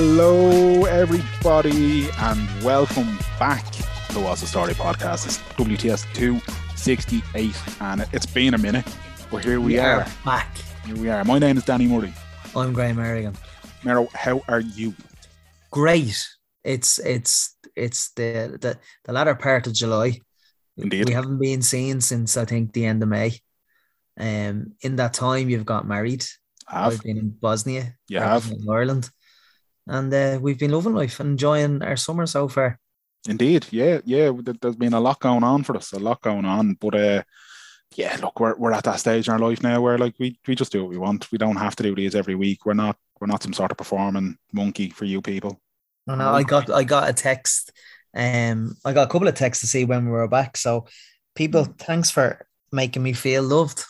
[0.00, 3.68] Hello, everybody, and welcome back
[4.10, 5.26] to What's the Story podcast.
[5.26, 8.86] It's WTS 268, and it's been a minute,
[9.28, 10.02] but here we, We are.
[10.02, 10.56] are back.
[10.86, 11.24] Here we are.
[11.24, 12.14] My name is Danny Murray.
[12.54, 13.34] I'm Graham Merrigan.
[13.82, 14.94] Mero, how are you?
[15.72, 16.16] Great.
[16.62, 20.20] It's it's it's the the, the latter part of July.
[20.76, 21.08] Indeed.
[21.08, 23.40] We haven't been seen since I think the end of May.
[24.16, 26.24] Um, in that time, you've got married.
[26.68, 27.96] Have I've been in Bosnia.
[28.06, 28.44] You have.
[28.44, 29.10] representing Ireland,
[29.88, 32.78] and uh, we've been loving life, and enjoying our summer so far.
[33.28, 34.30] indeed, yeah, yeah.
[34.42, 37.22] there- There's been a lot going on for us, a lot going on, but uh,
[37.96, 40.54] yeah, look, we're we're at that stage in our life now where like we we
[40.54, 41.30] just do what we want.
[41.32, 42.64] We don't have to do these every week.
[42.66, 45.60] We're not we're not some sort of performing monkey for you people.
[46.06, 47.72] And I got I got a text.
[48.14, 50.56] Um, I got a couple of texts to see when we were back.
[50.56, 50.86] So,
[51.34, 51.78] people, Mm.
[51.78, 53.84] thanks for making me feel loved.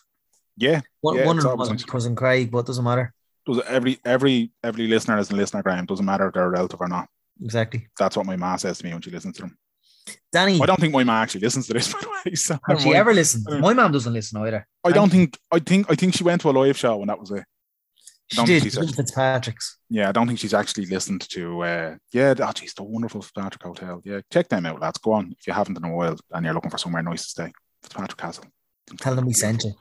[0.56, 1.84] Yeah, One, Yeah, one of them was nice.
[1.84, 3.14] cousin Craig, but it doesn't matter.
[3.48, 5.86] Does every every every listener is a listener, Graham.
[5.86, 7.08] Doesn't matter if they're a relative or not.
[7.42, 7.88] Exactly.
[7.98, 9.58] That's what my ma says to me when she listens to them.
[10.32, 12.34] Danny, I don't think my ma actually listens to this, by the way.
[12.34, 13.46] So has she ever listened?
[13.60, 14.66] My mom doesn't listen either.
[14.84, 17.18] I don't think I think I think she went to a live show and that
[17.18, 17.44] was it.
[18.30, 18.62] She did.
[18.64, 19.78] She Fitzpatrick's.
[19.88, 23.62] Yeah, I don't think she's actually listened to uh yeah, oh geez, the wonderful Fitzpatrick
[23.62, 24.02] Hotel.
[24.04, 24.98] Yeah, check them out, lads.
[24.98, 27.30] Go on if you haven't in a while and you're looking for somewhere nice to
[27.30, 27.52] stay.
[27.82, 28.44] Fitzpatrick Castle.
[28.98, 29.72] Tell them we sent you.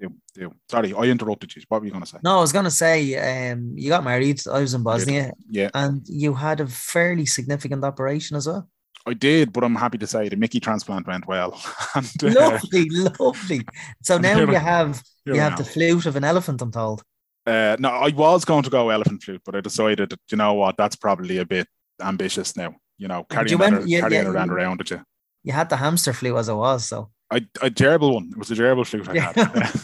[0.00, 0.54] Do, do.
[0.70, 1.62] Sorry, I interrupted you.
[1.68, 2.18] What were you gonna say?
[2.24, 4.40] No, I was gonna say, um, you got married.
[4.48, 8.68] I was in Bosnia, Yeah, and you had a fairly significant operation as well.
[9.06, 11.60] I did, but I'm happy to say the Mickey transplant went well.
[11.94, 13.60] and, uh, Lovely, lovely.
[14.02, 15.56] So now you have you have are.
[15.58, 16.62] the flute of an elephant.
[16.62, 17.02] I'm told.
[17.46, 20.52] Uh, no, I was going to go elephant flute, but I decided, that, you know
[20.54, 21.66] what, that's probably a bit
[22.00, 22.74] ambitious now.
[22.98, 25.00] You know, carrying, you that, went- yeah, carrying yeah, it around you- around with you.
[25.44, 26.86] You had the hamster flute as it was.
[26.86, 28.28] So I, a gerbil one.
[28.32, 29.32] It was a gerbil flute I Yeah.
[29.34, 29.70] had.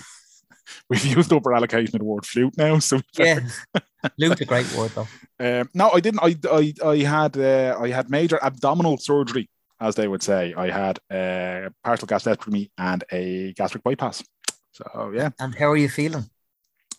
[0.91, 2.79] We've used up our allocation of the word flute now.
[2.81, 3.41] So yeah,
[4.17, 5.61] flute a great word though.
[5.61, 6.21] um, no, I didn't.
[6.23, 9.49] I I, I had uh, I had major abdominal surgery,
[9.81, 10.55] as they would say.
[10.57, 14.25] I had a partial gastrectomy and a gastric bypass.
[14.73, 16.25] So yeah, And how are you feeling?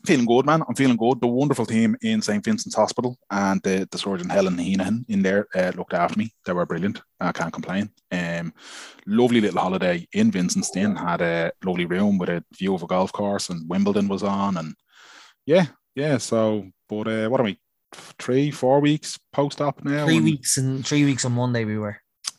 [0.07, 0.63] Feeling good, man.
[0.67, 1.21] I'm feeling good.
[1.21, 2.43] The wonderful team in St.
[2.43, 6.31] Vincent's Hospital and the, the surgeon Helen Heenan in there uh, looked after me.
[6.45, 7.01] They were brilliant.
[7.19, 7.89] I can't complain.
[8.11, 8.53] Um,
[9.05, 12.87] lovely little holiday in Vincent's Then had a lovely room with a view of a
[12.87, 14.57] golf course, and Wimbledon was on.
[14.57, 14.75] And
[15.45, 15.65] yeah,
[15.95, 16.17] yeah.
[16.17, 17.59] So, but uh, what are we?
[18.19, 20.05] Three, four weeks post op now.
[20.05, 21.97] Three and- weeks and three weeks on Monday we were.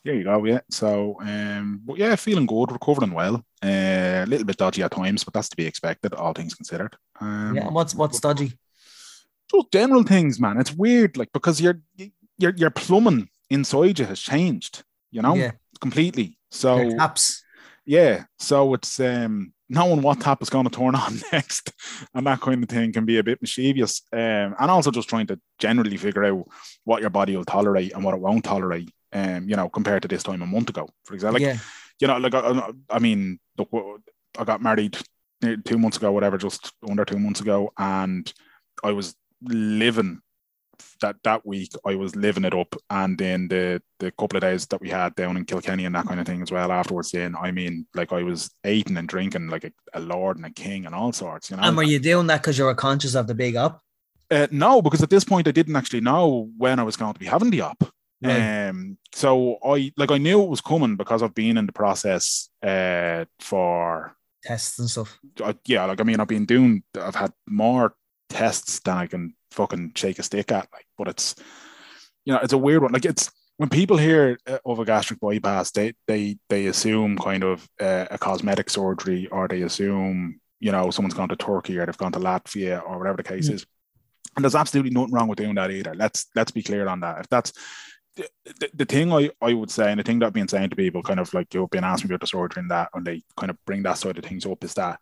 [0.08, 0.42] There you go.
[0.46, 0.60] Yeah.
[0.70, 3.44] So, um, but yeah, feeling good, recovering well.
[3.62, 6.96] Uh, a little bit dodgy at times, but that's to be expected, all things considered.
[7.20, 7.68] Um, yeah.
[7.68, 8.52] What's what's dodgy?
[9.52, 10.58] just general things, man.
[10.58, 11.80] It's weird, like because your
[12.38, 15.52] your your plumbing inside you has changed, you know, Yeah.
[15.80, 16.38] completely.
[16.50, 17.42] So Your taps.
[17.84, 21.72] yeah, so it's um knowing what tap is going to turn on next,
[22.14, 24.00] and that kind of thing can be a bit mischievous.
[24.12, 26.46] Um, and also just trying to generally figure out
[26.84, 28.90] what your body will tolerate and what it won't tolerate.
[29.12, 31.58] Um, you know, compared to this time a month ago, for example, like yeah.
[32.00, 33.70] you know, like I, I mean, look,
[34.38, 34.98] I got married
[35.64, 38.30] two months ago, whatever, just under two months ago, and
[38.84, 40.20] I was living
[41.00, 41.72] that that week.
[41.86, 45.14] I was living it up, and then the the couple of days that we had
[45.14, 46.72] down in Kilkenny and that kind of thing as well.
[46.72, 50.46] Afterwards, then I mean, like I was eating and drinking like a, a lord and
[50.46, 51.62] a king and all sorts, you know.
[51.62, 53.82] And were you doing that because you were conscious of the big up?
[54.30, 57.20] Uh, no, because at this point I didn't actually know when I was going to
[57.20, 57.82] be having the op.
[58.22, 58.68] Right.
[58.68, 62.48] Um, so I like I knew it was coming because I've been in the process
[62.62, 65.18] uh for Tests and stuff.
[65.42, 67.94] uh, yeah, like I mean I've been doing I've had more
[68.28, 71.34] tests than I can fucking shake a stick at, like, but it's
[72.24, 72.92] you know it's a weird one.
[72.92, 77.42] Like it's when people hear uh, of a gastric bypass, they they they assume kind
[77.44, 81.86] of uh, a cosmetic surgery, or they assume you know someone's gone to Turkey or
[81.86, 83.54] they've gone to Latvia or whatever the case Mm.
[83.54, 83.66] is.
[84.36, 85.94] And there's absolutely nothing wrong with doing that either.
[85.94, 87.20] Let's let's be clear on that.
[87.20, 87.52] If that's
[88.44, 90.76] the, the, thing I, I would say, and the thing that I've been saying to
[90.76, 93.50] people, kind of like you've been asking me about surgery and that, and they kind
[93.50, 94.98] of bring that side of things up, is that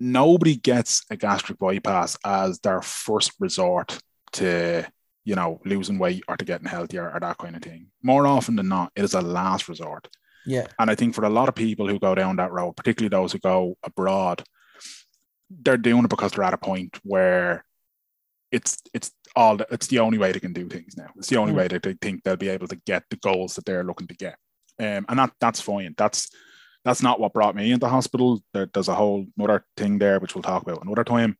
[0.00, 3.98] nobody gets a gastric bypass as their first resort
[4.32, 4.86] to,
[5.24, 7.88] you know, losing weight or to getting healthier or that kind of thing.
[8.02, 10.08] More often than not, it is a last resort.
[10.46, 10.66] Yeah.
[10.78, 13.32] And I think for a lot of people who go down that road, particularly those
[13.32, 14.44] who go abroad,
[15.50, 17.64] they're doing it because they're at a point where
[18.50, 21.10] it's it's all the, it's the only way they can do things now.
[21.16, 21.56] It's the only Mm.
[21.58, 24.14] way that they think they'll be able to get the goals that they're looking to
[24.16, 24.36] get.
[24.80, 25.94] Um, and that that's fine.
[25.96, 26.28] That's
[26.84, 28.42] that's not what brought me into hospital.
[28.52, 31.36] There, there's a whole another thing there which we'll talk about another time.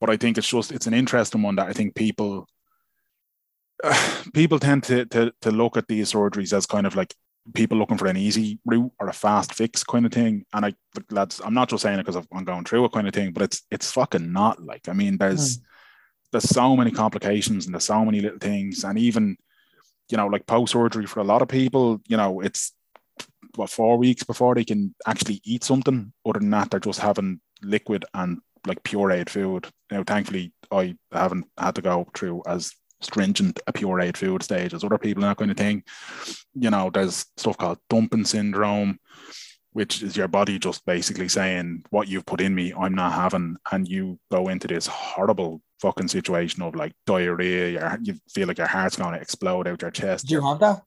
[0.00, 2.48] But I think it's just it's an interesting one that I think people
[4.34, 7.14] people tend to, to to look at these surgeries as kind of like
[7.54, 10.44] people looking for an easy route or a fast fix kind of thing.
[10.52, 10.74] And I,
[11.10, 13.42] lads, I'm not just saying it because I'm going through it kind of thing, but
[13.42, 14.88] it's it's fucking not like.
[14.88, 15.60] I mean, there's
[16.36, 18.84] there's so many complications and there's so many little things.
[18.84, 19.38] And even,
[20.10, 22.72] you know, like post surgery for a lot of people, you know, it's
[23.54, 26.12] what four weeks before they can actually eat something.
[26.26, 29.66] Other than that, they're just having liquid and like pureed food.
[29.90, 34.84] Now, thankfully, I haven't had to go through as stringent a pureed food stage as
[34.84, 35.84] other people and that kind of thing.
[36.54, 38.98] You know, there's stuff called dumping syndrome,
[39.76, 43.58] which is your body just basically saying what you've put in me, I'm not having,
[43.70, 47.98] and you go into this horrible fucking situation of like diarrhea.
[48.00, 50.28] you feel like your heart's going to explode out your chest.
[50.28, 50.80] Do you have that?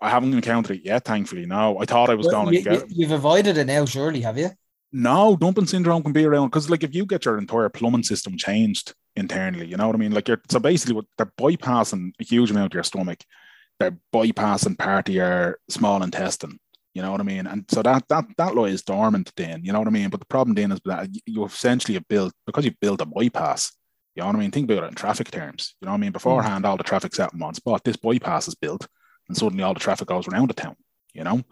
[0.00, 1.46] I haven't encountered it yet, thankfully.
[1.46, 2.90] No, I thought I was well, going you, to get.
[2.90, 4.50] You've avoided it now, surely, have you?
[4.90, 8.36] No, dumping syndrome can be around because, like, if you get your entire plumbing system
[8.36, 10.10] changed internally, you know what I mean?
[10.10, 13.20] Like, you're so basically what they're bypassing a huge amount of your stomach,
[13.78, 16.58] they're bypassing part of your small intestine.
[16.94, 17.46] You know what I mean?
[17.46, 20.10] And so that that that law is dormant then, you know what I mean?
[20.10, 23.72] But the problem then is that you essentially have built because you've built a bypass.
[24.14, 24.50] You know what I mean?
[24.50, 25.74] Think about it in traffic terms.
[25.80, 26.12] You know what I mean?
[26.12, 26.68] Beforehand, mm.
[26.68, 27.82] all the traffic's out in one spot.
[27.82, 28.86] This bypass is built,
[29.28, 30.76] and suddenly all the traffic goes around the town.
[31.14, 31.42] You know,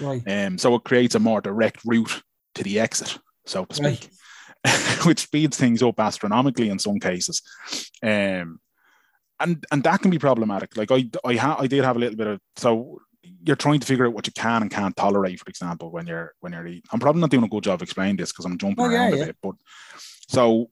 [0.00, 0.22] right?
[0.26, 2.22] Um, so it creates a more direct route
[2.54, 4.08] to the exit, so to speak,
[4.64, 4.98] right.
[5.06, 7.42] which speeds things up astronomically in some cases.
[8.02, 8.60] Um,
[9.40, 10.76] and and that can be problematic.
[10.76, 13.00] Like I I ha- I did have a little bit of so
[13.46, 16.34] you're trying to figure out what you can and can't tolerate, for example, when you're
[16.40, 16.82] when you're eating.
[16.92, 19.14] I'm probably not doing a good job of explaining this because I'm jumping oh, around
[19.14, 19.54] yeah, a bit, but
[20.28, 20.68] so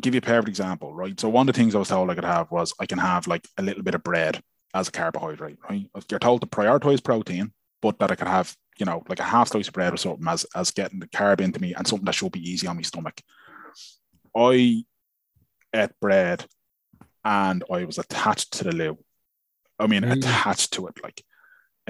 [0.00, 1.18] give you a perfect example, right?
[1.18, 3.28] So one of the things I was told I could have was I can have
[3.28, 4.42] like a little bit of bread
[4.74, 5.86] as a carbohydrate, right?
[6.10, 9.48] You're told to prioritize protein, but that I could have, you know, like a half
[9.48, 12.14] slice of bread or something as, as getting the carb into me and something that
[12.14, 13.20] should be easy on my stomach.
[14.36, 14.84] I
[15.74, 16.44] ate bread
[17.24, 18.98] and I was attached to the loo.
[19.78, 20.18] I mean, really?
[20.18, 21.22] attached to it, like.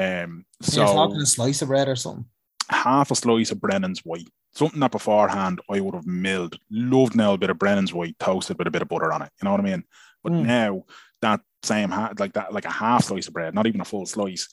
[0.00, 2.26] Um, so you're talking a slice of bread or something.
[2.70, 4.28] Half a slice of Brennan's white.
[4.52, 8.58] Something that beforehand I would have milled, loved now a bit of Brennan's white toasted
[8.58, 9.30] with a bit of butter on it.
[9.40, 9.84] You know what I mean?
[10.22, 10.46] But mm.
[10.46, 10.84] now
[11.22, 14.48] that same like that, like a half slice of bread, not even a full slice,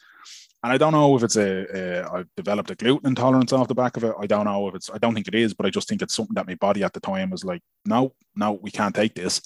[0.64, 3.76] and I don't know if it's a, a I've developed a gluten intolerance off the
[3.76, 4.14] back of it.
[4.20, 6.16] I don't know if it's I don't think it is, but I just think it's
[6.16, 9.42] something that my body at the time was like, no, no, we can't take this.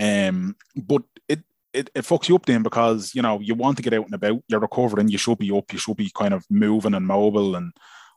[0.00, 1.40] Um, but it
[1.76, 4.14] it, it fucks you up then because you know you want to get out and
[4.14, 7.56] about, you're recovering, you should be up, you should be kind of moving and mobile
[7.56, 7.72] and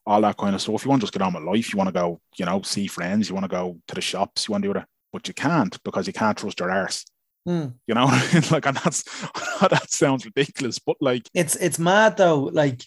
[0.05, 0.83] all that kind of stuff.
[0.83, 2.87] You want to just get on with life, you want to go, you know, see
[2.87, 5.33] friends, you want to go to the shops, you want to do that, but you
[5.33, 7.05] can't because you can't trust your arse.
[7.47, 7.73] Mm.
[7.87, 8.05] You know,
[8.51, 9.03] like, and that's
[9.61, 12.43] that sounds ridiculous, but like, it's it's mad though.
[12.43, 12.81] Like,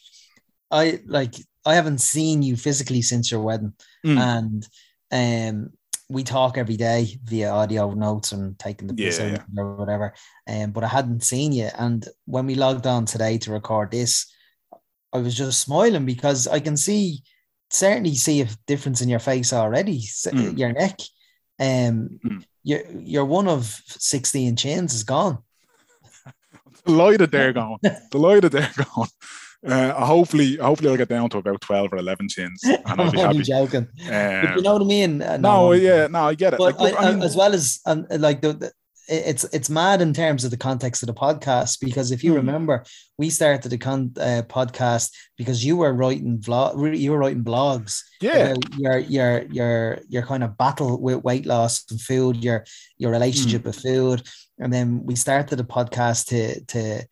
[0.71, 1.35] I like
[1.65, 3.75] I haven't seen you physically since your wedding,
[4.05, 4.19] mm.
[4.19, 4.67] and
[5.13, 5.73] um,
[6.13, 9.63] we talk every day via audio notes and taking the piss yeah, yeah.
[9.63, 10.15] or whatever.
[10.49, 14.33] Um, but I hadn't seen you, and when we logged on today to record this,
[15.13, 17.23] I was just smiling because I can see
[17.71, 20.59] certainly see a difference in your face already, mm.
[20.59, 21.01] your neck.
[21.59, 25.39] Um, mm your your one of 16 chains is gone.
[26.87, 27.79] Delighted they're gone.
[28.11, 29.09] Delighted they're gone.
[29.67, 33.19] Uh, hopefully, hopefully I'll get down to about twelve or eleven chins, and I'll be
[33.21, 33.43] happy.
[33.43, 33.87] joking.
[34.11, 35.23] Um, you know what I mean?
[35.23, 36.59] Uh, no, no, yeah, no, I get it.
[36.59, 38.73] But like, I, I mean, as well as um, like the, the,
[39.09, 42.37] it's it's mad in terms of the context of the podcast because if you mm.
[42.37, 42.85] remember,
[43.19, 48.01] we started the con- uh, podcast because you were writing vlog, you were writing blogs.
[48.21, 52.65] Yeah, your your your your kind of battle with weight loss and food, your
[52.99, 53.67] your relationship mm.
[53.67, 54.23] with food,
[54.59, 57.07] and then we started the podcast to to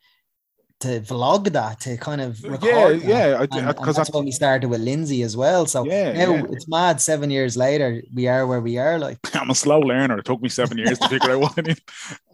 [0.81, 3.49] to vlog that to kind of record yeah that.
[3.55, 6.45] yeah because that's when we started with Lindsay as well so yeah, now yeah.
[6.51, 10.19] it's mad seven years later we are where we are like I'm a slow learner
[10.19, 11.81] it took me seven years to figure out what I need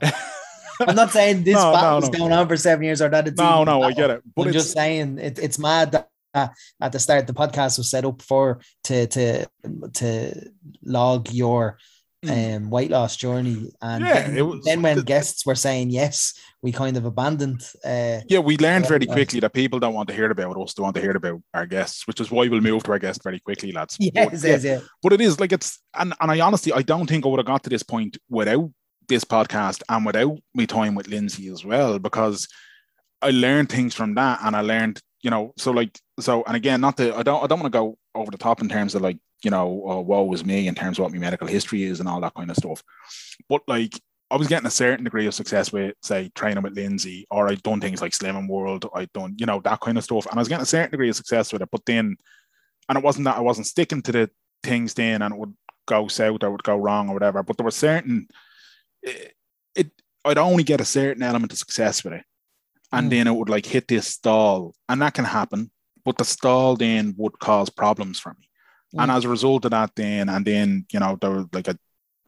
[0.80, 2.18] I'm not saying this no, battle no, no.
[2.18, 4.52] going on for seven years or that it's no no I get it but I'm
[4.52, 6.48] just saying it, it's mad that uh,
[6.80, 9.46] at the start the podcast was set up for to to
[9.94, 10.50] to
[10.84, 11.78] log your
[12.26, 12.56] Mm.
[12.56, 13.70] um, weight loss journey.
[13.80, 17.62] And yeah, then, was, then when the, guests were saying yes, we kind of abandoned.
[17.84, 20.82] Uh, yeah, we learned very quickly that people don't want to hear about us; they
[20.82, 23.40] want to hear about our guests, which is why we'll move to our guests very
[23.40, 23.96] quickly, lads.
[24.14, 24.80] Yes, but, yes, yeah.
[25.02, 27.46] But it is like it's, and and I honestly, I don't think I would have
[27.46, 28.70] got to this point without
[29.08, 32.48] this podcast and without me time with Lindsay as well, because
[33.22, 36.80] I learned things from that, and I learned, you know, so like so, and again,
[36.80, 39.02] not to, I don't, I don't want to go over the top in terms of
[39.02, 42.00] like you know, uh, woe was me in terms of what my medical history is
[42.00, 42.82] and all that kind of stuff.
[43.48, 47.26] But like, I was getting a certain degree of success with, say, training with Lindsay,
[47.30, 50.26] or I'd done things like Slimming World, I'd done, you know, that kind of stuff.
[50.26, 51.68] And I was getting a certain degree of success with it.
[51.70, 52.16] But then,
[52.88, 54.30] and it wasn't that I wasn't sticking to the
[54.62, 55.54] things then and it would
[55.86, 57.42] go south or would go wrong or whatever.
[57.42, 58.26] But there were certain,
[59.02, 59.34] it,
[59.76, 59.90] it
[60.24, 62.24] I'd only get a certain element of success with it.
[62.90, 63.10] And mm.
[63.10, 64.74] then it would like hit this stall.
[64.88, 65.70] And that can happen.
[66.06, 68.48] But the stall then would cause problems for me.
[68.96, 69.16] And mm.
[69.16, 71.76] as a result of that, then and then you know there was like a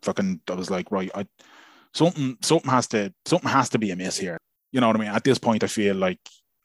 [0.03, 1.27] fucking I was like right, I
[1.95, 4.37] something something has to something has to be amiss here.
[4.73, 5.09] You know what I mean?
[5.09, 6.19] At this point, I feel like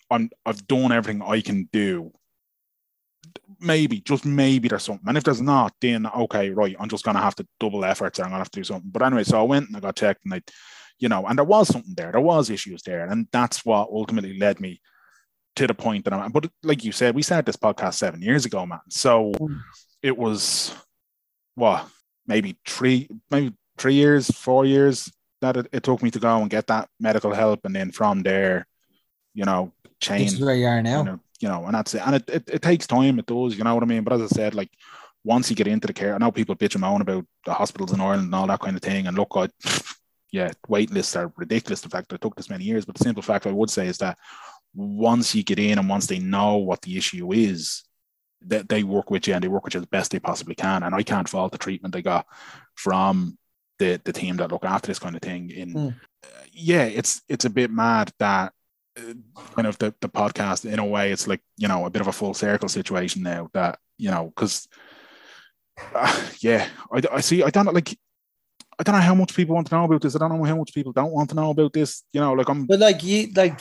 [0.09, 2.11] I'm I've done everything I can do.
[3.59, 5.07] Maybe, just maybe there's something.
[5.07, 8.25] And if there's not, then okay, right, I'm just gonna have to double efforts and
[8.25, 8.89] I'm gonna have to do something.
[8.91, 10.41] But anyway, so I went and I got checked and I,
[10.97, 12.11] you know, and there was something there.
[12.11, 13.05] There was issues there.
[13.05, 14.81] And that's what ultimately led me
[15.55, 18.45] to the point that I'm but like you said, we started this podcast seven years
[18.45, 18.79] ago, man.
[18.89, 19.59] So mm.
[20.01, 20.73] it was
[21.55, 21.87] what,
[22.27, 26.49] maybe three, maybe three years, four years that it, it, took me to go and
[26.49, 27.65] get that medical help.
[27.65, 28.65] And then from there,
[29.33, 30.99] you know, change this is where you are now.
[30.99, 32.01] You know, you know, and that's it.
[32.05, 34.03] And it, it, it takes time, it does, you know what I mean?
[34.03, 34.71] But as I said, like
[35.23, 37.93] once you get into the care, I know people bitch and moan about the hospitals
[37.93, 39.07] in Ireland and all that kind of thing.
[39.07, 39.49] And look, I,
[40.31, 41.81] yeah, wait lists are ridiculous.
[41.81, 43.87] The fact that it took this many years, but the simple fact I would say
[43.87, 44.17] is that
[44.73, 47.83] once you get in and once they know what the issue is,
[48.45, 50.55] that they, they work with you and they work with you as best they possibly
[50.55, 50.83] can.
[50.83, 52.25] And I can't fault the treatment they got
[52.75, 53.37] from
[53.79, 55.49] the the team that look after this kind of thing.
[55.49, 55.95] In mm.
[56.23, 58.53] uh, yeah, it's it's a bit mad that
[58.97, 59.13] uh,
[59.55, 62.07] kind of the, the podcast in a way it's like you know a bit of
[62.07, 64.67] a full circle situation now that you know because
[65.95, 67.97] uh, yeah I, I see I don't like
[68.77, 70.57] I don't know how much people want to know about this I don't know how
[70.57, 73.31] much people don't want to know about this you know like I'm but like you
[73.35, 73.59] like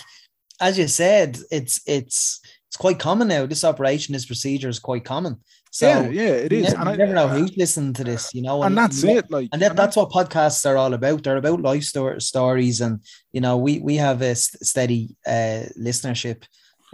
[0.61, 5.05] as you said it's it's it's quite common now this operation this procedure is quite
[5.05, 5.39] common
[5.73, 6.71] so yeah, yeah, it is.
[6.71, 8.63] You never, and I, never know who's listening to this, you know.
[8.63, 9.31] And, and that's it.
[9.31, 11.23] Like, and that, that's what podcasts are all about.
[11.23, 13.01] They're about life story, stories, and
[13.33, 16.43] you know, we we have a steady uh, listenership.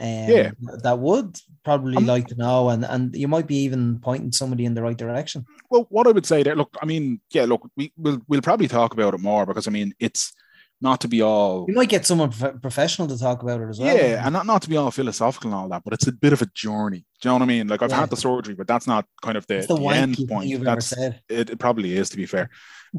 [0.00, 0.50] Um, yeah,
[0.84, 4.64] that would probably um, like to know, and and you might be even pointing somebody
[4.64, 5.44] in the right direction.
[5.70, 8.68] Well, what I would say there, look, I mean, yeah, look, we will we'll probably
[8.68, 10.32] talk about it more because I mean, it's
[10.80, 11.66] not to be all.
[11.68, 13.96] You might get someone professional to talk about it as well.
[13.96, 16.32] Yeah, and not, not to be all philosophical and all that, but it's a bit
[16.32, 17.04] of a journey.
[17.20, 17.68] Do you know what I mean?
[17.68, 18.00] Like I've yeah.
[18.00, 20.62] had the surgery, but that's not kind of the, the, the end point.
[20.62, 22.50] That's it, it, probably is to be fair.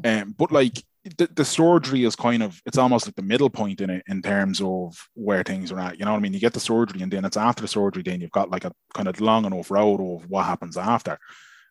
[0.03, 0.83] Um, but like
[1.17, 4.21] the, the surgery is kind of it's almost like the middle point in it in
[4.21, 5.98] terms of where things are at.
[5.98, 6.33] You know what I mean?
[6.33, 8.74] You get the surgery, and then it's after the surgery, then you've got like a
[8.93, 11.17] kind of long enough road of what happens after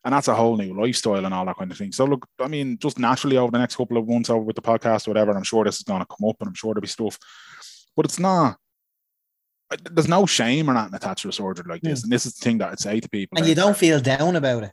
[0.09, 1.93] and that's a whole new lifestyle and all that kind of thing.
[1.93, 4.63] So look, I mean, just naturally over the next couple of months over with the
[4.63, 6.81] podcast or whatever, I'm sure this is going to come up and I'm sure there'll
[6.81, 7.19] be stuff,
[7.95, 8.57] but it's not.
[9.93, 12.05] There's no shame or nothing attached to a surgery like this, mm.
[12.05, 13.37] and this is the thing that I'd say to people.
[13.37, 14.73] And you don't feel down about it.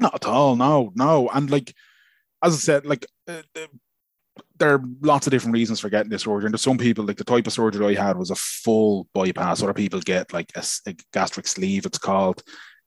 [0.00, 0.56] Not at all.
[0.56, 1.28] No, no.
[1.32, 1.72] And like,
[2.42, 3.06] as I said, like.
[3.28, 3.66] Uh, uh,
[4.58, 6.46] there are lots of different reasons for getting this surgery.
[6.46, 9.62] And there's some people, like the type of surgery I had was a full bypass.
[9.62, 12.42] Other people get like a, a gastric sleeve, it's called.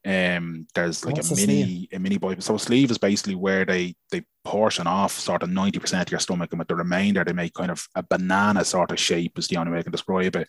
[0.06, 1.88] Um, there's like What's a mini sleeve?
[1.94, 2.36] a mini boy.
[2.40, 6.20] So a sleeve is basically where they they portion off sort of 90% of your
[6.20, 9.48] stomach and with the remainder they make kind of a banana sort of shape is
[9.48, 10.48] the only way I can describe it.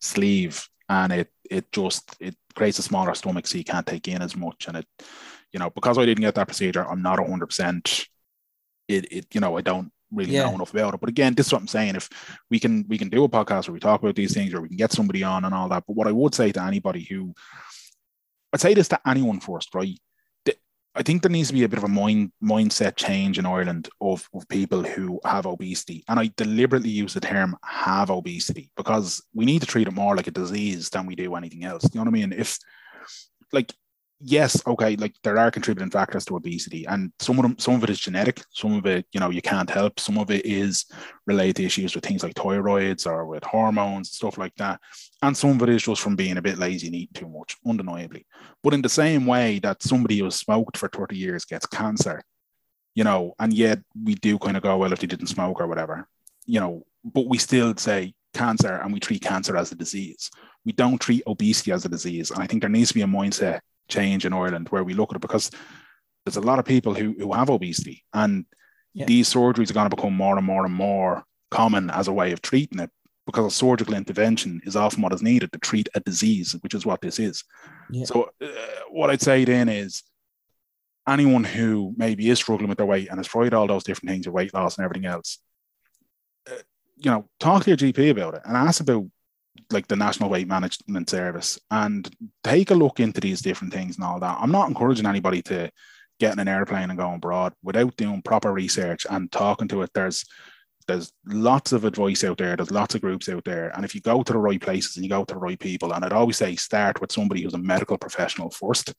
[0.00, 0.68] Sleeve.
[0.90, 4.36] And it it just it creates a smaller stomach so you can't take in as
[4.36, 4.68] much.
[4.68, 4.86] And it,
[5.52, 8.06] you know, because I didn't get that procedure, I'm not hundred percent
[8.88, 10.44] it it, you know, I don't really yeah.
[10.44, 11.00] know enough about it.
[11.00, 11.96] But again, this is what I'm saying.
[11.96, 12.08] If
[12.50, 14.68] we can we can do a podcast where we talk about these things or we
[14.68, 15.84] can get somebody on and all that.
[15.86, 17.34] But what I would say to anybody who
[18.52, 19.98] I'd say this to anyone first, right?
[20.98, 23.88] I think there needs to be a bit of a mind mindset change in Ireland
[24.00, 26.02] of, of people who have obesity.
[26.08, 30.16] And I deliberately use the term have obesity because we need to treat it more
[30.16, 31.84] like a disease than we do anything else.
[31.84, 32.32] You know what I mean?
[32.32, 32.58] If
[33.52, 33.72] like
[34.20, 37.84] yes, okay, like there are contributing factors to obesity, and some of them, some of
[37.84, 40.86] it is genetic, some of it, you know, you can't help, some of it is
[41.26, 44.80] related to issues with things like thyroids or with hormones, stuff like that,
[45.22, 47.56] and some of it is just from being a bit lazy and eating too much,
[47.66, 48.26] undeniably.
[48.62, 52.22] But in the same way that somebody who's smoked for 30 years gets cancer,
[52.94, 55.68] you know, and yet we do kind of go, well, if they didn't smoke or
[55.68, 56.08] whatever,
[56.46, 60.30] you know, but we still say cancer and we treat cancer as a disease.
[60.64, 62.30] We don't treat obesity as a disease.
[62.30, 65.10] And I think there needs to be a mindset change in Ireland where we look
[65.10, 65.50] at it because
[66.24, 68.44] there's a lot of people who, who have obesity and
[68.94, 69.06] yeah.
[69.06, 72.32] these surgeries are going to become more and more and more common as a way
[72.32, 72.90] of treating it
[73.26, 76.86] because a surgical intervention is often what is needed to treat a disease, which is
[76.86, 77.44] what this is.
[77.90, 78.06] Yeah.
[78.06, 78.46] So, uh,
[78.90, 80.02] what I'd say then is
[81.06, 84.26] anyone who maybe is struggling with their weight and has tried all those different things
[84.26, 85.38] of weight loss and everything else,
[86.50, 86.54] uh,
[86.96, 89.04] you know, talk to your GP about it and ask about
[89.70, 92.08] like the National Weight Management Service and
[92.44, 94.38] take a look into these different things and all that.
[94.40, 95.70] I'm not encouraging anybody to
[96.18, 99.90] get in an airplane and go abroad without doing proper research and talking to it.
[99.94, 100.24] There's
[100.86, 102.56] there's lots of advice out there.
[102.56, 105.04] There's lots of groups out there, and if you go to the right places and
[105.04, 107.58] you go to the right people, and I'd always say start with somebody who's a
[107.58, 108.94] medical professional first.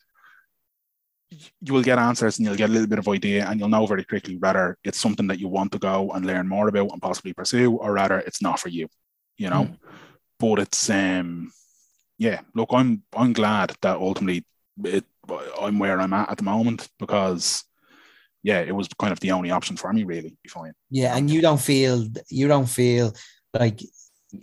[1.61, 3.85] You will get answers and you'll get a little bit of idea, and you'll know
[3.87, 7.01] very quickly whether it's something that you want to go and learn more about and
[7.01, 8.87] possibly pursue, or rather it's not for you.
[9.37, 9.63] You know.
[9.63, 9.77] Mm
[10.39, 11.51] but it's um
[12.17, 14.43] yeah look i'm i'm glad that ultimately
[14.83, 15.05] it
[15.61, 17.63] i'm where i'm at at the moment because
[18.43, 20.03] yeah, it was kind of the only option for me.
[20.03, 20.73] Really, be fine.
[20.89, 23.13] Yeah, and you don't feel you don't feel
[23.53, 23.81] like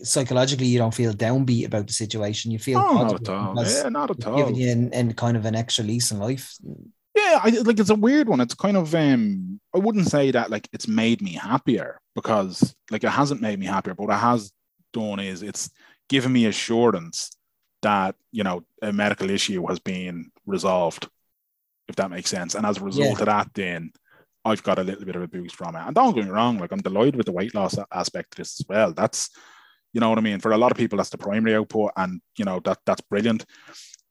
[0.02, 2.50] psychologically you don't feel downbeat about the situation.
[2.50, 3.64] You feel oh, not at all.
[3.64, 4.36] Yeah, not at all.
[4.36, 6.56] Giving you in, in kind of an extra lease in life.
[7.14, 8.40] Yeah, I like it's a weird one.
[8.40, 13.04] It's kind of um I wouldn't say that like it's made me happier because like
[13.04, 14.52] it hasn't made me happier, but what it has
[14.92, 15.70] done is it's
[16.08, 17.36] given me assurance
[17.82, 21.08] that you know a medical issue has been resolved,
[21.88, 22.54] if that makes sense.
[22.54, 23.20] And as a result yeah.
[23.20, 23.92] of that, then
[24.44, 25.82] I've got a little bit of a boost from it.
[25.84, 28.60] And don't get me wrong, like I'm delighted with the weight loss aspect of this
[28.60, 28.92] as well.
[28.92, 29.30] That's
[29.92, 30.40] you know what I mean.
[30.40, 33.44] For a lot of people, that's the primary output, and you know that that's brilliant.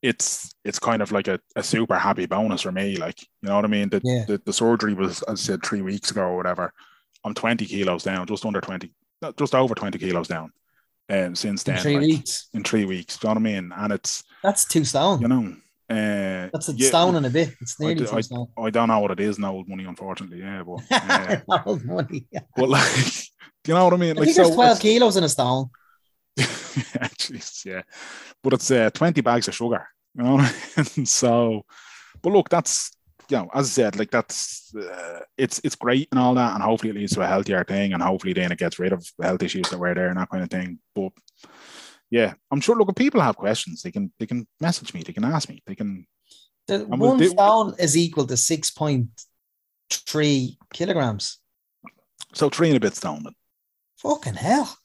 [0.02, 2.96] It's it's kind of like a, a super happy bonus for me.
[2.96, 3.88] Like you know what I mean.
[3.88, 4.24] The, yeah.
[4.26, 6.72] the the surgery was, as I said, three weeks ago or whatever.
[7.24, 8.88] I'm 20 kilos down, just under 20,
[9.36, 10.52] just over 20 kilos down.
[11.08, 12.48] Um, since then, in three like, weeks.
[12.52, 13.72] In three weeks, do you know what I mean?
[13.76, 15.20] And it's that's two stone.
[15.20, 15.56] You know,
[15.88, 17.54] uh, That's a yeah, stone and a bit.
[17.60, 20.40] It's nearly I, I, I, don't know what it is in old money, unfortunately.
[20.40, 20.82] Yeah, but
[21.48, 22.26] uh, old money.
[22.32, 22.40] Yeah.
[22.56, 23.06] But like,
[23.68, 24.16] you know what I mean?
[24.16, 25.66] Like, I think so, there's twelve kilos in a stone.
[26.36, 27.82] yeah, geez, yeah,
[28.42, 29.86] but it's uh, twenty bags of sugar.
[30.16, 30.44] You know,
[31.04, 31.64] so,
[32.20, 32.95] but look, that's
[33.30, 36.62] you know, as I said, like that's uh, it's it's great and all that, and
[36.62, 39.42] hopefully it leads to a healthier thing, and hopefully then it gets rid of health
[39.42, 40.78] issues that were there and that kind of thing.
[40.94, 41.12] But
[42.10, 42.76] yeah, I'm sure.
[42.76, 45.62] Look, if people have questions, they can they can message me, they can ask me,
[45.66, 46.06] they can.
[46.66, 49.08] The one do, stone is equal to six point
[49.90, 51.38] three kilograms.
[52.34, 53.24] So three and a bit stone.
[53.98, 54.76] Fucking hell!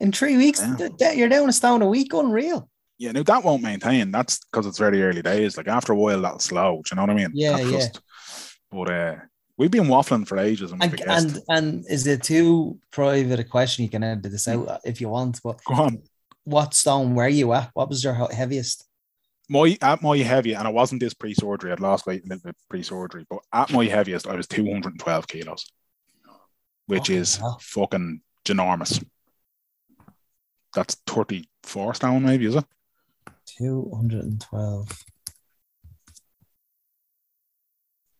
[0.00, 0.62] In three weeks,
[0.98, 1.12] yeah.
[1.12, 2.12] you're down a stone a week.
[2.12, 2.68] Unreal.
[2.98, 4.10] Yeah, no, that won't maintain.
[4.10, 5.56] That's because it's very early days.
[5.56, 6.82] Like after a while, that'll slow.
[6.82, 7.30] Do you know what I mean?
[7.34, 7.70] Yeah, yeah.
[7.70, 8.00] Just,
[8.70, 9.16] but uh,
[9.58, 10.72] we've been waffling for ages.
[10.72, 13.84] And, and, and, and is it too private a question?
[13.84, 15.40] You can edit this out if you want.
[15.42, 16.02] But go on
[16.46, 17.70] what stone were you at?
[17.74, 18.84] What was your heaviest?
[19.48, 21.72] My at my heavy, and it wasn't this pre-surgery.
[21.72, 25.70] I'd lost weight a little bit pre-surgery, but at my heaviest, I was 212 kilos,
[26.86, 29.04] which is fucking ginormous.
[30.74, 32.64] That's 34 stone, maybe, is it?
[33.46, 35.04] 212.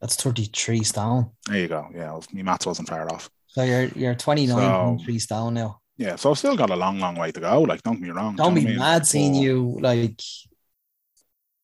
[0.00, 1.30] That's 33 stone.
[1.46, 1.88] There you go.
[1.94, 3.30] Yeah, my maths wasn't far off.
[3.46, 7.14] So you're you're 29 so, stone now yeah, so I've still got a long, long
[7.16, 7.62] way to go.
[7.62, 8.36] Like, don't get me wrong.
[8.36, 10.20] Don't be mad seeing you like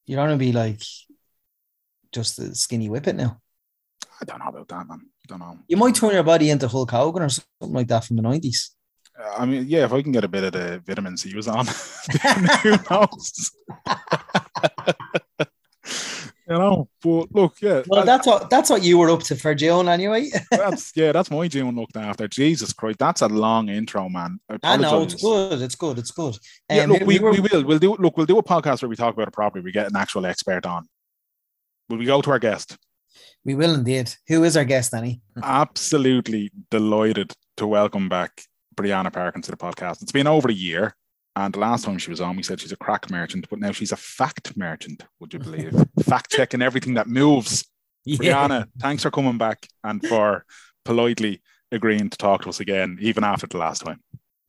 [0.07, 0.83] you're gonna be like
[2.12, 3.40] just a skinny whippet now.
[4.20, 5.01] I don't know about that, man.
[5.03, 5.59] I don't know.
[5.68, 8.75] You might turn your body into Hulk Hogan or something like that from the nineties.
[9.18, 11.48] Uh, I mean, yeah, if I can get a bit of the vitamin C was
[11.48, 11.66] on,
[12.62, 13.51] who knows?
[16.48, 16.88] you know.
[17.03, 17.83] But look, yeah.
[17.87, 20.29] Well, that's what that's what you were up to for June anyway.
[20.51, 22.29] that's yeah, that's my June looked after.
[22.29, 24.40] Jesus Christ, that's a long intro, man.
[24.48, 25.61] I, I know it's good.
[25.61, 25.98] It's good.
[25.98, 26.35] It's good.
[26.35, 27.64] Um, yeah, look, we, we, we will.
[27.64, 27.96] We'll do.
[27.96, 29.64] Look, we'll do a podcast where we talk about it properly.
[29.64, 30.87] We get an actual expert on.
[31.88, 32.79] Will we go to our guest?
[33.44, 34.14] We will indeed.
[34.29, 35.20] Who is our guest, Danny?
[35.42, 40.02] Absolutely delighted to welcome back Brianna Parkins to the podcast.
[40.02, 40.94] It's been over a year.
[41.35, 43.72] And the last time she was on, we said she's a crack merchant, but now
[43.72, 45.74] she's a fact merchant, would you believe?
[46.02, 47.66] fact checking everything that moves.
[48.04, 48.18] Yeah.
[48.18, 50.44] Brianna, thanks for coming back and for
[50.85, 54.00] politely agreeing to talk to us again, even after the last time.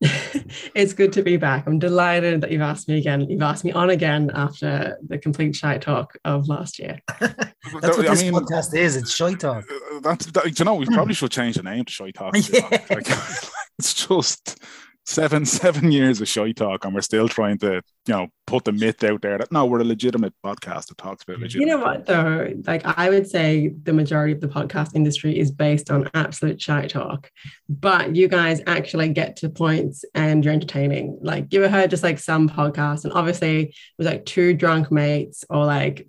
[0.74, 1.66] it's good to be back.
[1.66, 3.22] I'm delighted that you've asked me again.
[3.22, 7.00] You've asked me on again after the complete shy talk of last year.
[7.20, 7.36] that's
[7.72, 8.96] what I this mean, podcast is.
[8.96, 9.64] It's shy talk.
[9.70, 12.34] Uh, that's that, you know we probably should change the name to shy talk.
[12.52, 13.38] Yeah.
[13.78, 14.58] It's just
[15.06, 18.72] seven seven years of shy talk, and we're still trying to you know put the
[18.72, 21.68] myth out there that no, we're a legitimate podcast that talks about legitimate.
[21.68, 22.52] You know what though?
[22.66, 26.86] Like I would say the majority of the podcast industry is based on absolute shy
[26.86, 27.30] talk,
[27.68, 31.18] but you guys actually get to points and you're entertaining.
[31.20, 34.90] Like you ever heard just like some podcasts, and obviously it was like two drunk
[34.90, 36.06] mates or like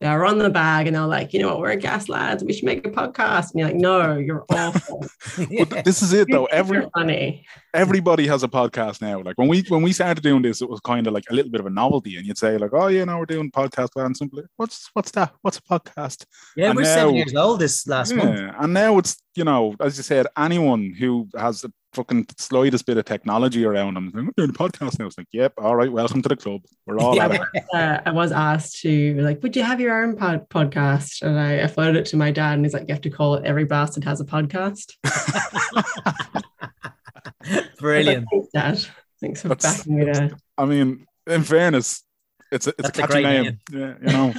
[0.00, 2.44] they were on the bag and they're like, you know what, we're a gas lads,
[2.44, 3.50] we should make a podcast.
[3.50, 5.04] And you're like, no, you're awful.
[5.50, 5.64] yeah.
[5.82, 6.44] This is it though.
[6.46, 7.44] Every funny.
[7.74, 9.20] Everybody has a podcast now.
[9.22, 11.50] Like when we when we started doing this, it was kind of like a little
[11.50, 12.16] bit of a novelty.
[12.16, 15.34] And you'd say, like, oh yeah, now we're doing podcast and simply what's what's that?
[15.42, 16.24] What's a podcast?
[16.56, 18.54] Yeah, and we're now, seven years old this last yeah, month.
[18.60, 22.98] And now it's, you know, as you said, anyone who has a fucking slightest bit
[22.98, 24.10] of technology around them.
[24.12, 25.06] They're doing a podcast now.
[25.06, 26.62] It's like, yep, all right, welcome to the club.
[26.86, 30.48] We're all yeah, uh, I was asked to like, would you have your own pod-
[30.48, 31.22] podcast?
[31.22, 33.34] And I, I floated it to my dad, and he's like, you have to call
[33.34, 34.94] it "Every Bastard Has a Podcast."
[37.78, 38.86] Brilliant, like, Thanks, Dad.
[39.20, 40.30] Thanks for That's, backing me there.
[40.56, 42.02] I mean, in fairness,
[42.50, 43.44] it's a, it's a catchy a name.
[43.44, 43.58] name.
[43.72, 44.34] Yeah, you know.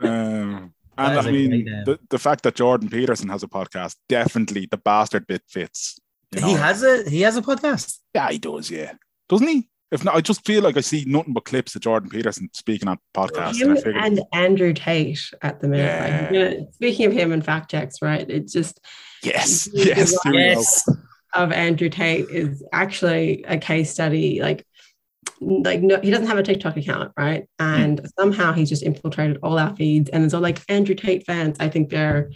[0.00, 4.76] um, and I mean, the, the fact that Jordan Peterson has a podcast definitely the
[4.76, 5.98] bastard bit fits.
[6.32, 6.48] You know?
[6.48, 7.98] He has a he has a podcast.
[8.14, 8.70] Yeah, he does.
[8.70, 8.92] Yeah,
[9.28, 9.68] doesn't he?
[9.90, 12.88] If not, I just feel like I see nothing but clips of Jordan Peterson speaking
[12.88, 13.60] on podcasts.
[13.60, 15.84] Him and, I and, Andrew Tate at the minute.
[15.84, 16.20] Yeah.
[16.20, 18.28] Like, you know, speaking of him and fact checks, right?
[18.30, 18.80] It's just
[19.24, 20.32] yes, yes, here.
[20.32, 20.88] Yes.
[21.34, 24.40] of Andrew Tate is actually a case study.
[24.40, 24.64] Like,
[25.40, 27.48] like no, he doesn't have a TikTok account, right?
[27.58, 27.66] Hmm.
[27.66, 31.56] And somehow he's just infiltrated all our feeds, and it's all like Andrew Tate fans.
[31.58, 32.30] I think they're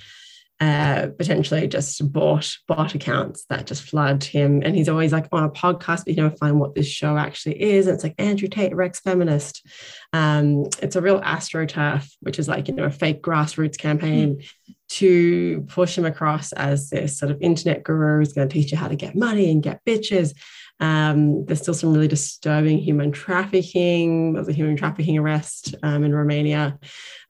[0.60, 5.44] uh, potentially just bought bot accounts that just flood him, and he's always like on
[5.44, 7.86] a podcast, but you never find what this show actually is.
[7.86, 9.66] And it's like Andrew Tate, Rex feminist.
[10.12, 14.42] Um, it's a real astroturf, which is like you know a fake grassroots campaign
[14.90, 18.78] to push him across as this sort of internet guru who's going to teach you
[18.78, 20.34] how to get money and get bitches.
[20.80, 24.32] Um, there's still some really disturbing human trafficking.
[24.32, 26.78] There was a human trafficking arrest um, in Romania.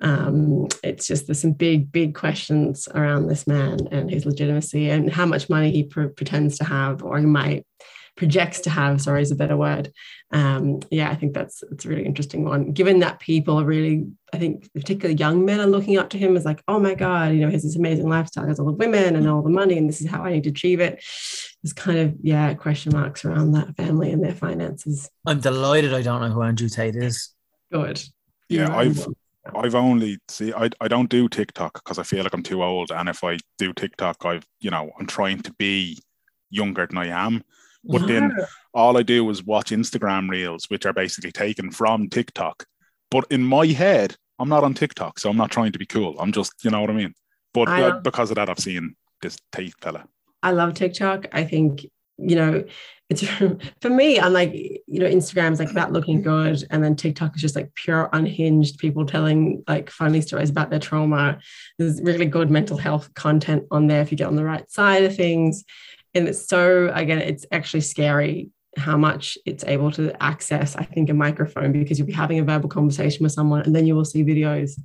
[0.00, 5.12] Um, it's just there's some big, big questions around this man and his legitimacy and
[5.12, 7.66] how much money he pre- pretends to have or he might
[8.16, 9.00] projects to have.
[9.00, 9.92] Sorry, is a better word.
[10.30, 12.72] Um, yeah, I think that's it's a really interesting one.
[12.72, 16.36] Given that people are really, I think particularly young men are looking up to him
[16.36, 18.66] as like, oh my god, you know, he has this amazing lifestyle, he has all
[18.66, 21.02] the women and all the money, and this is how I need to achieve it.
[21.64, 25.10] There's kind of yeah question marks around that family and their finances.
[25.26, 27.30] I'm delighted I don't know who Andrew Tate is.
[27.72, 28.04] Good.
[28.50, 29.14] Yeah, You I've know,
[29.56, 32.92] I've only see I, I don't do TikTok because I feel like I'm too old,
[32.92, 35.98] and if I do TikTok, I've you know I'm trying to be
[36.50, 37.42] younger than I am.
[37.82, 38.36] But then
[38.74, 42.66] all I do is watch Instagram reels, which are basically taken from TikTok.
[43.10, 46.18] But in my head, I'm not on TikTok, so I'm not trying to be cool.
[46.18, 47.14] I'm just, you know what I mean.
[47.52, 50.06] But I uh, because of that, I've seen this Tate fella.
[50.44, 51.26] I love TikTok.
[51.32, 51.86] I think,
[52.18, 52.64] you know,
[53.08, 53.24] it's
[53.80, 56.62] for me, I'm like, you know, Instagram's like about looking good.
[56.70, 60.78] And then TikTok is just like pure unhinged people telling like funny stories about their
[60.78, 61.38] trauma.
[61.78, 65.04] There's really good mental health content on there if you get on the right side
[65.04, 65.64] of things.
[66.12, 71.10] And it's so, again, it's actually scary how much it's able to access, I think,
[71.10, 74.04] a microphone because you'll be having a verbal conversation with someone and then you will
[74.04, 74.80] see videos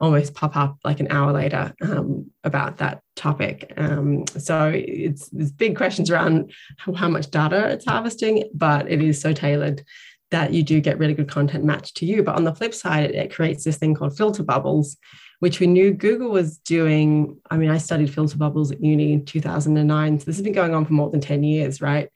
[0.00, 3.72] almost pop up like an hour later um, about that topic.
[3.76, 9.32] Um, so it's big questions around how, much data it's harvesting, but it is so
[9.32, 9.84] tailored
[10.30, 12.22] that you do get really good content matched to you.
[12.22, 14.96] But on the flip side, it creates this thing called filter bubbles,
[15.38, 17.38] which we knew Google was doing.
[17.50, 20.20] I mean, I studied filter bubbles at uni in 2009.
[20.20, 22.08] So this has been going on for more than 10 years, right?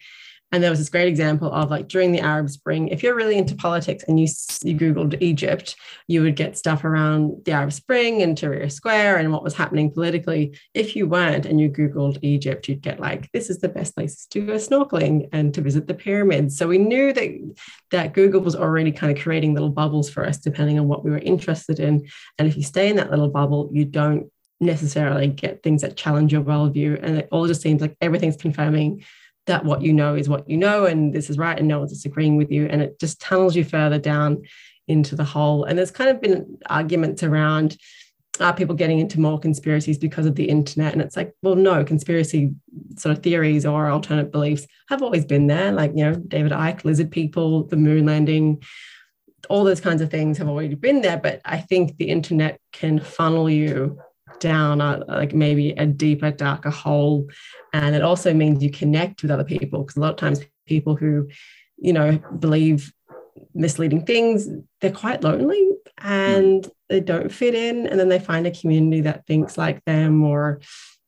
[0.50, 3.36] And there was this great example of like during the Arab Spring, if you're really
[3.36, 4.26] into politics and you,
[4.62, 9.30] you Googled Egypt, you would get stuff around the Arab Spring and Tahrir Square and
[9.30, 10.58] what was happening politically.
[10.72, 14.26] If you weren't and you Googled Egypt, you'd get like, this is the best places
[14.30, 16.56] to go snorkeling and to visit the pyramids.
[16.56, 17.54] So we knew that,
[17.90, 21.10] that Google was already kind of creating little bubbles for us, depending on what we
[21.10, 22.08] were interested in.
[22.38, 26.32] And if you stay in that little bubble, you don't necessarily get things that challenge
[26.32, 26.98] your worldview.
[27.02, 29.04] And it all just seems like everything's confirming
[29.48, 31.92] that what you know is what you know and this is right and no one's
[31.92, 32.66] disagreeing with you.
[32.66, 34.42] And it just tunnels you further down
[34.86, 35.64] into the hole.
[35.64, 37.76] And there's kind of been arguments around
[38.40, 40.92] are people getting into more conspiracies because of the internet?
[40.92, 42.54] And it's like well no conspiracy
[42.96, 45.72] sort of theories or alternate beliefs have always been there.
[45.72, 48.62] Like you know david icke lizard people the moon landing
[49.48, 51.18] all those kinds of things have already been there.
[51.18, 53.98] But i think the internet can funnel you
[54.40, 57.28] down a, like maybe a deeper darker hole.
[57.72, 60.96] And it also means you connect with other people because a lot of times people
[60.96, 61.28] who
[61.78, 62.92] you know believe
[63.54, 64.48] misleading things
[64.80, 65.70] they're quite lonely
[66.00, 66.08] hmm.
[66.08, 67.86] and they don't fit in.
[67.86, 70.60] And then they find a community that thinks like them or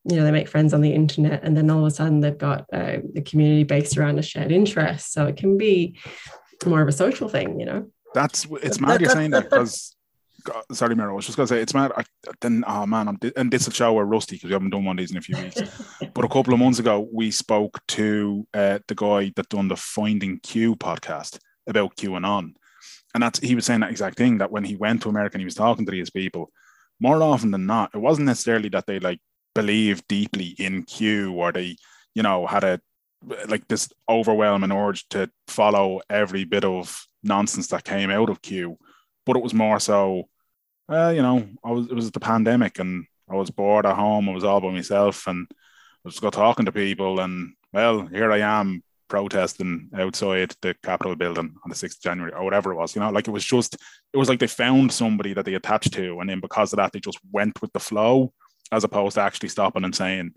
[0.04, 2.36] you know they make friends on the internet and then all of a sudden they've
[2.36, 5.12] got uh, a, a community based around a shared interest.
[5.12, 5.98] So it can be
[6.66, 7.90] more of a social thing you know?
[8.14, 9.68] That's it's That- mad you're saying that- that
[10.44, 10.78] because.
[10.78, 11.12] Sorry, Miro.
[11.12, 11.92] I was just gonna say it's mad.
[11.96, 12.04] I,
[12.40, 14.84] then, oh man, I'm di- and this will show we're rusty because we haven't done
[14.84, 15.60] one of these in a few weeks.
[16.14, 19.76] But a couple of months ago, we spoke to uh, the guy that done the
[19.76, 22.54] Finding Q podcast about QAnon, and on,
[23.14, 25.40] and that's he was saying that exact thing that when he went to America and
[25.40, 26.50] he was talking to these people,
[26.98, 29.20] more often than not, it wasn't necessarily that they like
[29.54, 31.76] believed deeply in Q or they,
[32.14, 32.80] you know, had a
[33.48, 38.78] like this overwhelming urge to follow every bit of nonsense that came out of Q,
[39.26, 40.28] but it was more so,
[40.90, 44.28] uh, you know, I was it was the pandemic and I was bored at home.
[44.28, 45.54] I was all by myself and I
[46.04, 51.16] was just go talking to people and well, here I am protesting outside the Capitol
[51.16, 53.44] building on the 6th of January or whatever it was, you know, like it was
[53.44, 53.74] just,
[54.12, 56.20] it was like they found somebody that they attached to.
[56.20, 58.32] And then because of that, they just went with the flow
[58.72, 60.32] as opposed to actually stopping and saying,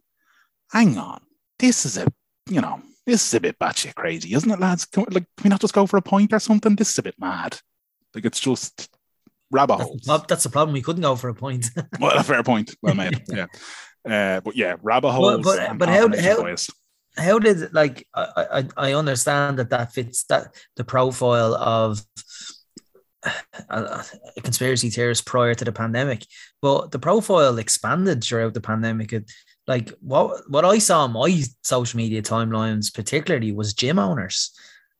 [0.71, 1.21] hang on,
[1.59, 2.07] this is a,
[2.49, 4.85] you know, this is a bit batshit crazy, isn't it, lads?
[4.85, 6.75] Can we, like, can we not just go for a point or something?
[6.75, 7.59] This is a bit mad.
[8.15, 8.89] Like it's just
[9.53, 10.05] rabbit That's the, holes.
[10.05, 10.73] prob- that's the problem.
[10.73, 11.69] We couldn't go for a point.
[11.99, 12.75] Well, a fair point.
[12.81, 13.21] Well made.
[13.29, 13.45] yeah.
[14.05, 15.43] Uh, but yeah, rabbit holes.
[15.43, 16.55] but- but how- how-
[17.15, 18.25] how did like I,
[18.77, 22.01] I I understand that that fits that the profile of
[23.69, 24.03] a,
[24.37, 26.25] a conspiracy theorist prior to the pandemic,
[26.61, 29.13] but the profile expanded throughout the pandemic.
[29.13, 29.31] It,
[29.67, 34.51] like what what I saw on my social media timelines, particularly, was gym owners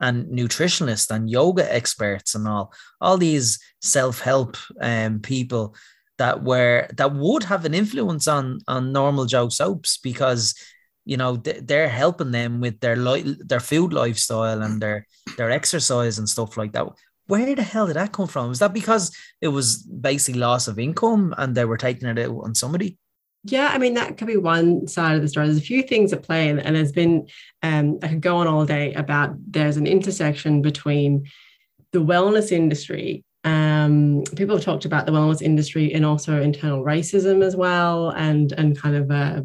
[0.04, 5.76] and nutritionists and yoga experts and all all these self help um, people
[6.18, 10.54] that were that would have an influence on on normal Joe soaps because
[11.06, 16.20] you know they're helping them with their li- their food lifestyle and their their exercise
[16.20, 16.88] and stuff like that
[17.28, 18.50] where the hell did that come from?
[18.50, 22.42] Was that because it was basically loss of income and they were taking it out
[22.44, 22.98] on somebody?
[23.46, 25.48] Yeah, I mean, that could be one side of the story.
[25.48, 27.28] There's a few things at play, and, and there's been,
[27.62, 31.30] um, I could go on all day about there's an intersection between
[31.92, 33.26] the wellness industry.
[33.44, 38.54] Um, people have talked about the wellness industry and also internal racism as well, and
[38.54, 39.42] and kind of uh,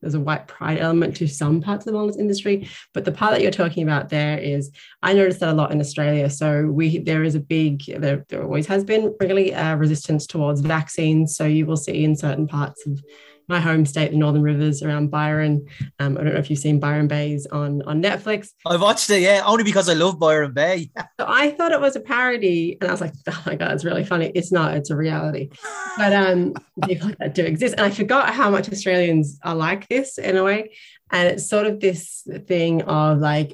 [0.00, 3.32] there's a white pride element to some parts of the wellness industry but the part
[3.32, 4.70] that you're talking about there is
[5.02, 8.42] i noticed that a lot in australia so we there is a big there, there
[8.42, 12.86] always has been really uh, resistance towards vaccines so you will see in certain parts
[12.86, 13.02] of
[13.48, 15.66] my home state, the Northern Rivers around Byron.
[15.98, 18.50] Um, I don't know if you've seen Byron Baes on, on Netflix.
[18.66, 20.90] I've watched it, yeah, only because I love Byron Bay.
[21.18, 23.84] so I thought it was a parody, and I was like, oh my God, it's
[23.84, 24.30] really funny.
[24.34, 25.48] It's not, it's a reality.
[25.96, 27.74] But um, people like that do exist.
[27.78, 30.70] And I forgot how much Australians are like this in a way.
[31.10, 33.52] And it's sort of this thing of like,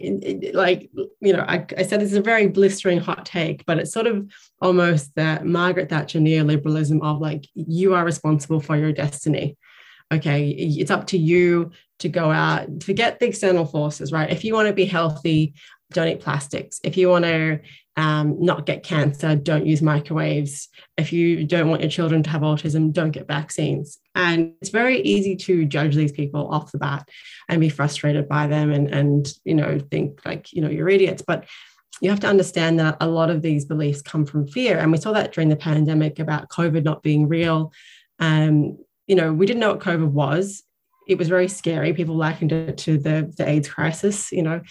[0.55, 3.93] like you know, I, I said this is a very blistering hot take, but it's
[3.93, 4.29] sort of
[4.61, 9.57] almost that Margaret Thatcher neoliberalism of like, you are responsible for your destiny
[10.13, 14.31] okay, it's up to you to go out, forget the external forces, right?
[14.31, 15.55] If you want to be healthy,
[15.93, 16.81] don't eat plastics.
[16.85, 17.61] If you want to
[17.97, 20.69] um, not get cancer, don't use microwaves.
[20.97, 23.99] If you don't want your children to have autism, don't get vaccines.
[24.15, 27.09] And it's very easy to judge these people off the bat
[27.49, 31.23] and be frustrated by them and, and you know, think like, you know, you're idiots.
[31.27, 31.47] But
[32.01, 34.79] you have to understand that a lot of these beliefs come from fear.
[34.79, 37.73] And we saw that during the pandemic about COVID not being real.
[38.19, 40.63] Um, you know, we didn't know what COVID was.
[41.07, 41.93] It was very scary.
[41.93, 44.63] People likened it to the, the AIDS crisis, you know,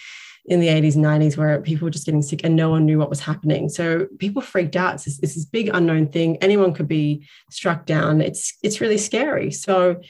[0.46, 2.98] in the 80s and 90s, where people were just getting sick and no one knew
[2.98, 3.68] what was happening.
[3.68, 4.94] So people freaked out.
[4.94, 6.36] It's, it's this big unknown thing.
[6.38, 8.20] Anyone could be struck down.
[8.20, 9.52] It's it's really scary.
[9.52, 10.00] So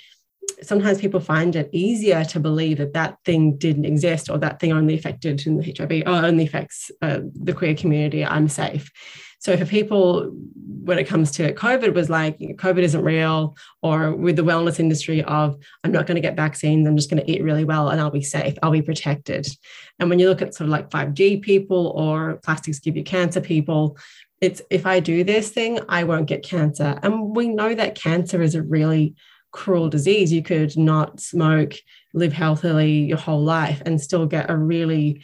[0.63, 4.73] sometimes people find it easier to believe that that thing didn't exist or that thing
[4.73, 8.25] only affected in the HIV or only affects uh, the queer community.
[8.25, 8.91] I'm safe.
[9.45, 10.31] So for people,
[10.85, 15.23] when it comes to COVID, was like COVID isn't real, or with the wellness industry
[15.23, 18.01] of I'm not going to get vaccines, I'm just going to eat really well and
[18.01, 19.47] I'll be safe, I'll be protected.
[19.99, 23.43] And when you look at sort of like 5G people or plastics give you cancer
[23.43, 23.99] people,
[24.41, 26.99] it's if I do this thing, I won't get cancer.
[27.03, 29.15] And we know that cancer is a really
[29.53, 30.33] cruel disease.
[30.33, 31.75] You could not smoke,
[32.15, 35.23] live healthily your whole life, and still get a really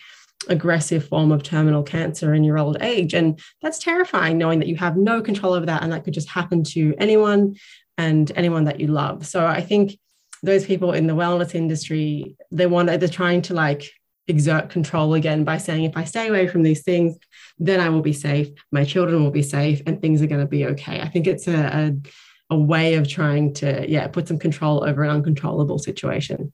[0.49, 3.15] aggressive form of terminal cancer in your old age.
[3.15, 6.29] And that's terrifying, knowing that you have no control over that and that could just
[6.29, 7.57] happen to anyone
[7.99, 9.27] and anyone that you love.
[9.27, 9.99] So I think
[10.43, 13.91] those people in the wellness industry, they want they're trying to like
[14.27, 17.19] exert control again by saying, if I stay away from these things,
[17.59, 20.47] then I will be safe, my children will be safe, and things are going to
[20.47, 21.01] be okay.
[21.01, 21.93] I think it's a,
[22.51, 26.53] a, a way of trying to, yeah, put some control over an uncontrollable situation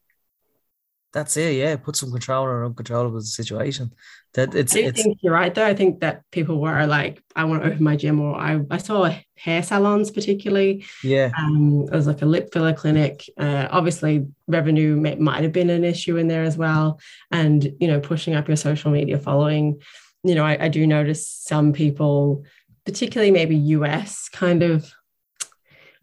[1.16, 1.54] that's it.
[1.54, 3.90] Yeah, put some control on an uncontrollable situation.
[4.34, 4.76] That it's.
[4.76, 5.64] I it's, think you're right though.
[5.64, 8.76] I think that people were like, I want to open my gym, or I, I
[8.76, 10.84] saw hair salons particularly.
[11.02, 11.30] Yeah.
[11.38, 13.24] Um, it was like a lip filler clinic.
[13.38, 17.00] Uh, obviously, revenue may, might have been an issue in there as well,
[17.30, 19.80] and you know, pushing up your social media following.
[20.22, 22.44] You know, I, I do notice some people,
[22.84, 24.92] particularly maybe US kind of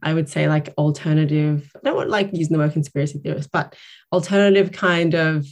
[0.04, 3.76] I would say like alternative, I don't want like using the word conspiracy theorist, but
[4.12, 5.46] alternative kind of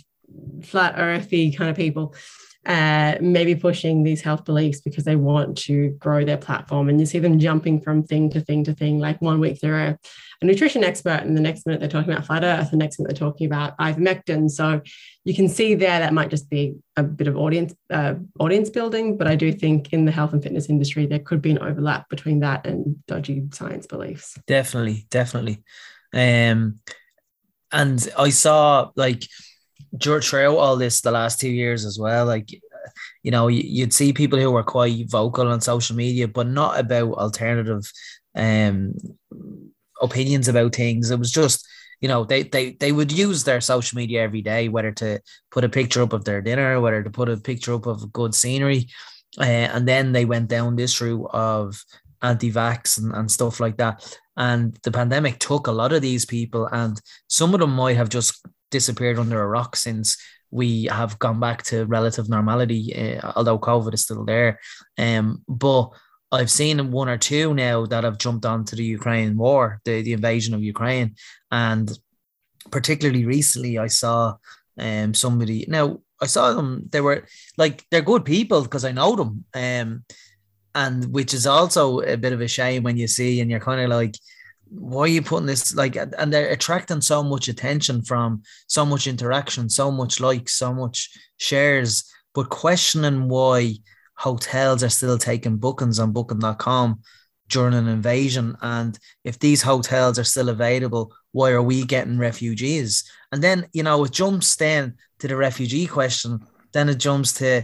[0.63, 2.15] flat earthy kind of people
[2.65, 6.89] uh, maybe pushing these health beliefs because they want to grow their platform.
[6.89, 8.99] And you see them jumping from thing to thing to thing.
[8.99, 9.99] Like one week they're a,
[10.41, 13.17] a nutrition expert, and the next minute they're talking about flat earth, the next minute
[13.17, 14.49] they're talking about ivermectin.
[14.49, 14.81] So
[15.23, 19.17] you can see there that might just be a bit of audience uh, audience building.
[19.17, 22.09] But I do think in the health and fitness industry there could be an overlap
[22.09, 24.37] between that and dodgy science beliefs.
[24.45, 25.63] Definitely, definitely.
[26.13, 26.79] Um,
[27.71, 29.23] and I saw like
[29.97, 32.25] George throughout all this the last two years as well.
[32.25, 32.51] Like,
[33.23, 37.13] you know, you'd see people who were quite vocal on social media, but not about
[37.13, 37.91] alternative
[38.35, 38.93] um
[40.01, 41.11] opinions about things.
[41.11, 41.67] It was just,
[41.99, 45.19] you know, they they they would use their social media every day, whether to
[45.51, 48.33] put a picture up of their dinner, whether to put a picture up of good
[48.33, 48.87] scenery.
[49.37, 51.83] Uh, and then they went down this route of
[52.21, 54.17] anti-vax and, and stuff like that.
[54.35, 58.09] And the pandemic took a lot of these people, and some of them might have
[58.09, 60.17] just disappeared under a rock since
[60.49, 64.59] we have gone back to relative normality, uh, although COVID is still there.
[64.97, 65.91] Um, but
[66.31, 70.13] I've seen one or two now that have jumped onto the Ukraine war, the, the
[70.13, 71.15] invasion of Ukraine.
[71.51, 71.91] And
[72.69, 74.35] particularly recently, I saw
[74.77, 75.65] um, somebody.
[75.67, 77.25] Now, I saw them, they were
[77.57, 79.45] like, they're good people because I know them.
[79.53, 80.03] Um,
[80.73, 83.81] and which is also a bit of a shame when you see and you're kind
[83.81, 84.15] of like,
[84.73, 89.05] why are you putting this like and they're attracting so much attention from so much
[89.05, 93.73] interaction so much likes so much shares but questioning why
[94.15, 96.99] hotels are still taking bookings on booking.com
[97.49, 103.09] during an invasion and if these hotels are still available why are we getting refugees?
[103.31, 106.39] And then you know it jumps then to the refugee question
[106.73, 107.63] then it jumps to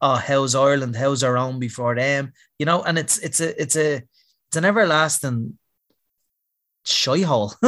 [0.00, 0.96] oh how's ireland?
[0.96, 2.32] How's our own before them?
[2.58, 4.02] You know and it's it's a it's a
[4.48, 5.58] it's an everlasting
[6.84, 7.52] shy hole.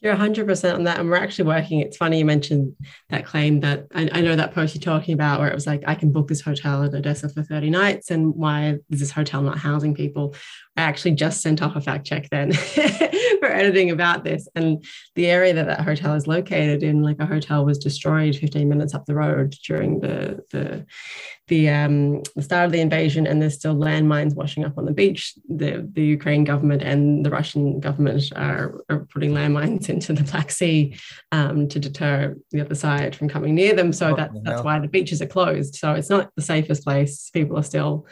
[0.00, 1.00] You're 100% on that.
[1.00, 1.80] And we're actually working.
[1.80, 2.76] It's funny you mentioned
[3.08, 5.82] that claim that I, I, know that post you're talking about where it was like,
[5.86, 8.10] I can book this hotel in Odessa for 30 nights.
[8.10, 10.34] And why is this hotel not housing people?
[10.76, 12.52] I actually just sent off a fact check then
[13.44, 14.48] for editing about this.
[14.56, 14.84] And
[15.14, 18.92] the area that that hotel is located in, like a hotel was destroyed 15 minutes
[18.92, 20.84] up the road during the, the,
[21.46, 23.24] the, um, the start of the invasion.
[23.24, 25.34] And there's still landmines washing up on the beach.
[25.48, 30.50] The, the Ukraine government and the Russian government are, are putting landmines into the Black
[30.50, 30.96] Sea
[31.30, 33.92] um, to deter the other side from coming near them.
[33.92, 35.76] So oh, that, that's why the beaches are closed.
[35.76, 37.30] So it's not the safest place.
[37.30, 38.08] People are still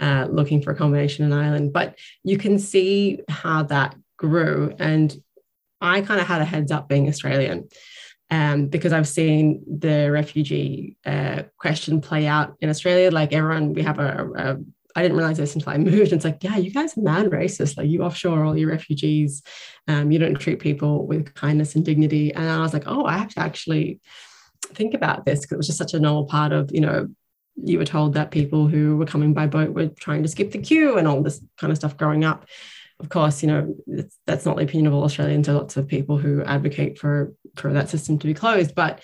[0.00, 1.72] uh, looking for accommodation in Ireland.
[1.72, 4.74] But you can see how that grew.
[4.78, 5.14] And
[5.80, 7.68] I kind of had a heads up being Australian.
[8.30, 13.10] Um, because I've seen the refugee uh, question play out in Australia.
[13.10, 14.56] Like everyone, we have a, a
[14.96, 16.12] I didn't realize this until I moved.
[16.12, 17.76] And it's like, yeah, you guys are mad racist.
[17.76, 19.42] Like you offshore all your refugees.
[19.88, 22.32] Um, you don't treat people with kindness and dignity.
[22.32, 24.00] And I was like, oh, I have to actually
[24.72, 27.08] think about this because it was just such a normal part of, you know,
[27.56, 30.58] you were told that people who were coming by boat were trying to skip the
[30.58, 32.46] queue and all this kind of stuff growing up.
[33.00, 33.74] Of course, you know
[34.26, 35.46] that's not the opinion of all Australians.
[35.46, 39.02] There are lots of people who advocate for for that system to be closed, but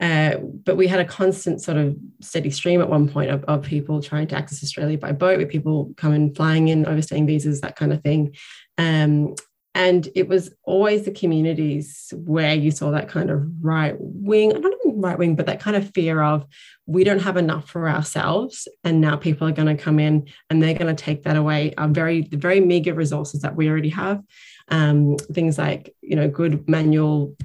[0.00, 3.62] uh, but we had a constant sort of steady stream at one point of, of
[3.62, 7.76] people trying to access Australia by boat, with people coming flying in, overstaying visas, that
[7.76, 8.34] kind of thing.
[8.78, 9.36] Um,
[9.76, 14.58] and it was always the communities where you saw that kind of right wing, not
[14.58, 16.46] even right wing, but that kind of fear of
[16.86, 18.68] we don't have enough for ourselves.
[18.84, 21.74] And now people are going to come in and they're going to take that away,
[21.76, 24.22] our very, the very meager resources that we already have.
[24.68, 27.36] Um, things like, you know, good manual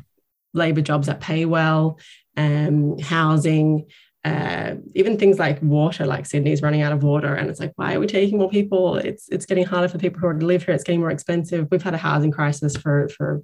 [0.54, 2.00] labor jobs that pay well,
[2.36, 3.88] um, housing,
[4.28, 7.94] uh, even things like water, like Sydney's running out of water, and it's like, why
[7.94, 8.98] are we taking more people?
[8.98, 10.74] It's it's getting harder for people who to live here.
[10.74, 11.68] It's getting more expensive.
[11.72, 13.42] We've had a housing crisis for for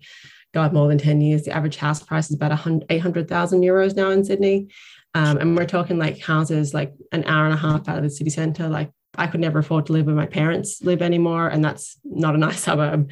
[0.53, 1.43] God more than ten years.
[1.43, 2.51] The average house price is about
[2.89, 4.69] eight hundred thousand euros now in Sydney,
[5.13, 8.09] um, and we're talking like houses like an hour and a half out of the
[8.09, 8.67] city centre.
[8.67, 12.35] Like I could never afford to live where my parents live anymore, and that's not
[12.35, 13.11] a nice suburb.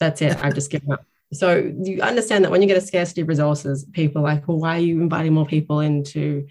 [0.00, 0.36] That's it.
[0.44, 1.04] I've just given up.
[1.32, 4.58] So you understand that when you get a scarcity of resources, people are like, well,
[4.58, 6.46] why are you inviting more people into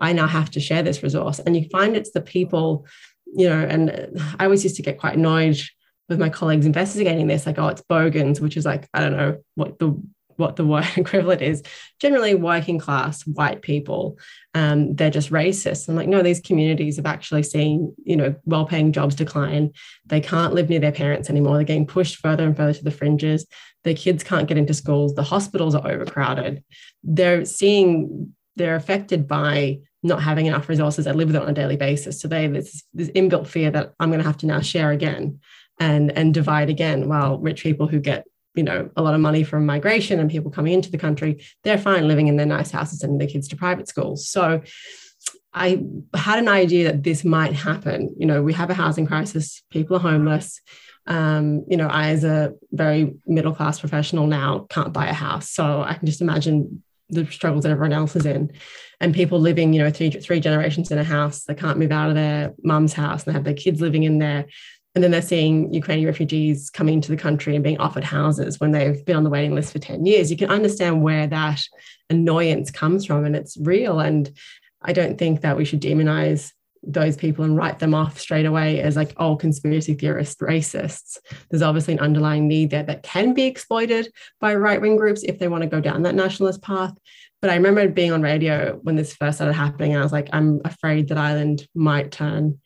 [0.00, 1.38] I now have to share this resource.
[1.38, 2.86] And you find it's the people,
[3.26, 5.60] you know, and I always used to get quite annoyed
[6.10, 9.38] with my colleagues investigating this, like, oh, it's bogans, which is like, I don't know
[9.54, 9.98] what the
[10.40, 11.62] what the word equivalent is.
[12.00, 14.18] Generally working class white people
[14.54, 15.88] um, they're just racist.
[15.88, 19.72] I'm like no these communities have actually seen you know well-paying jobs decline.
[20.06, 21.54] They can't live near their parents anymore.
[21.54, 23.46] They're getting pushed further and further to the fringes.
[23.84, 25.14] Their kids can't get into schools.
[25.14, 26.64] The hospitals are overcrowded.
[27.04, 31.04] They're seeing they're affected by not having enough resources.
[31.04, 32.20] they live with it on a daily basis.
[32.20, 35.40] So they there's this inbuilt fear that I'm going to have to now share again
[35.80, 37.08] and and divide again.
[37.08, 40.50] While rich people who get you know a lot of money from migration and people
[40.50, 43.56] coming into the country, they're fine living in their nice houses, sending their kids to
[43.56, 44.28] private schools.
[44.28, 44.62] So
[45.52, 45.82] I
[46.14, 48.14] had an idea that this might happen.
[48.16, 49.62] You know, we have a housing crisis.
[49.70, 50.60] People are homeless.
[51.06, 55.50] Um, you know, I, as a very middle class professional now, can't buy a house.
[55.50, 58.52] So I can just imagine the struggles that everyone else is in
[59.00, 62.08] and people living you know three three generations in a house they can't move out
[62.08, 64.46] of their mum's house and they have their kids living in there
[64.94, 68.72] and then they're seeing Ukrainian refugees coming into the country and being offered houses when
[68.72, 70.30] they've been on the waiting list for 10 years.
[70.30, 71.62] You can understand where that
[72.08, 74.00] annoyance comes from, and it's real.
[74.00, 74.30] And
[74.82, 78.80] I don't think that we should demonize those people and write them off straight away
[78.80, 81.18] as like, oh, conspiracy theorists, racists.
[81.50, 84.10] There's obviously an underlying need there that can be exploited
[84.40, 86.96] by right wing groups if they want to go down that nationalist path.
[87.42, 90.30] But I remember being on radio when this first started happening, and I was like,
[90.32, 92.58] I'm afraid that Ireland might turn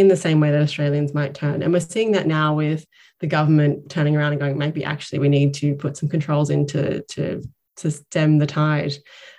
[0.00, 1.62] in the same way that Australians might turn.
[1.62, 2.84] And we're seeing that now with
[3.20, 7.02] the government turning around and going, maybe actually we need to put some controls into
[7.10, 7.42] to
[7.76, 8.92] to stem the tide,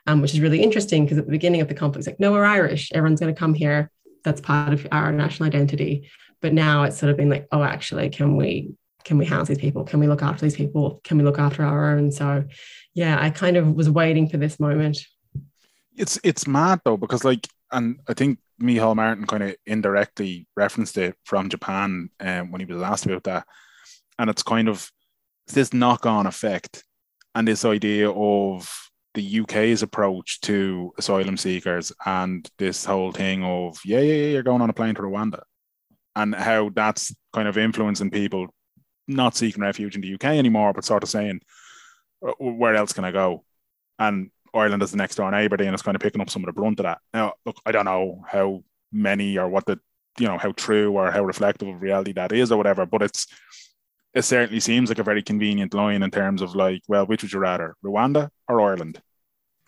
[0.07, 2.31] um, which is really interesting because at the beginning of the conflict, it's like, no,
[2.31, 2.91] we're Irish.
[2.91, 3.91] Everyone's going to come here.
[4.23, 6.09] That's part of our national identity.
[6.41, 9.57] But now it's sort of been like, oh, actually, can we can we house these
[9.57, 9.83] people?
[9.83, 11.01] Can we look after these people?
[11.03, 12.11] Can we look after our own?
[12.11, 12.43] So,
[12.93, 14.99] yeah, I kind of was waiting for this moment.
[15.95, 20.97] It's it's mad though because like, and I think Micheál Martin kind of indirectly referenced
[20.97, 23.45] it from Japan um, when he was asked about that,
[24.19, 24.89] and it's kind of
[25.47, 26.83] this knock-on effect
[27.35, 28.73] and this idea of
[29.13, 34.43] the UK's approach to asylum seekers and this whole thing of yeah, yeah, yeah, you're
[34.43, 35.41] going on a plane to Rwanda,
[36.15, 38.47] and how that's kind of influencing people
[39.07, 41.41] not seeking refuge in the UK anymore, but sort of saying,
[42.25, 43.43] uh, where else can I go?
[43.99, 46.47] And Ireland is the next door neighbour, and it's kind of picking up some of
[46.47, 46.99] the brunt of that.
[47.13, 49.79] Now, look, I don't know how many or what the,
[50.19, 53.27] you know, how true or how reflective of reality that is or whatever, but it's,
[54.13, 57.31] it certainly seems like a very convenient line in terms of like, well, which would
[57.31, 59.01] you rather, Rwanda or Ireland?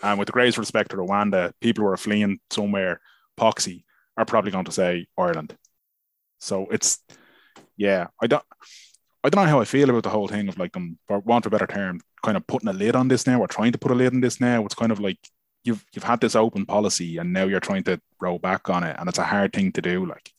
[0.02, 3.00] And with the greatest respect to Rwanda, people who are fleeing somewhere
[3.40, 3.86] poxy
[4.18, 5.56] are probably going to say Ireland.
[6.40, 7.00] So it's,
[7.78, 8.44] yeah, I don't,
[9.24, 11.46] I don't know how I feel about the whole thing of like them, for want
[11.46, 13.78] of a better term, kind of putting a lid on this now or trying to
[13.78, 14.66] put a lid on this now.
[14.66, 15.20] It's kind of like
[15.64, 18.96] you've you've had this open policy and now you're trying to roll back on it,
[18.98, 20.06] and it's a hard thing to do.
[20.06, 20.32] Like,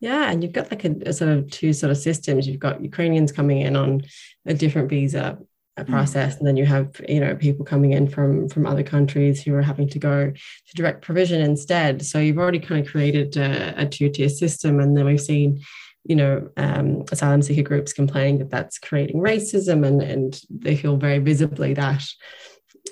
[0.00, 2.46] yeah, and you've got like a, a sort of two sort of systems.
[2.46, 4.02] You've got Ukrainians coming in on
[4.46, 5.38] a different visa
[5.76, 6.38] a process mm.
[6.38, 9.62] and then you have you know people coming in from from other countries who are
[9.62, 13.86] having to go to direct provision instead so you've already kind of created a, a
[13.86, 15.60] two-tier system and then we've seen
[16.04, 20.96] you know, um, asylum seeker groups complaining that that's creating racism, and and they feel
[20.96, 22.04] very visibly that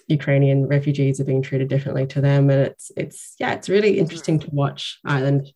[0.09, 4.39] Ukrainian refugees are being treated differently to them, and it's it's yeah, it's really interesting
[4.41, 5.53] to watch Ireland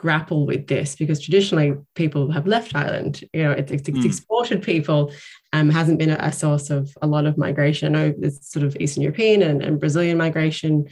[0.00, 3.22] grapple with this because traditionally people have left Ireland.
[3.34, 4.04] You know, it's, it's mm.
[4.04, 5.12] exported people,
[5.52, 7.94] um, hasn't been a, source of a lot of migration.
[7.94, 10.88] I know there's sort of Eastern European and, and Brazilian migration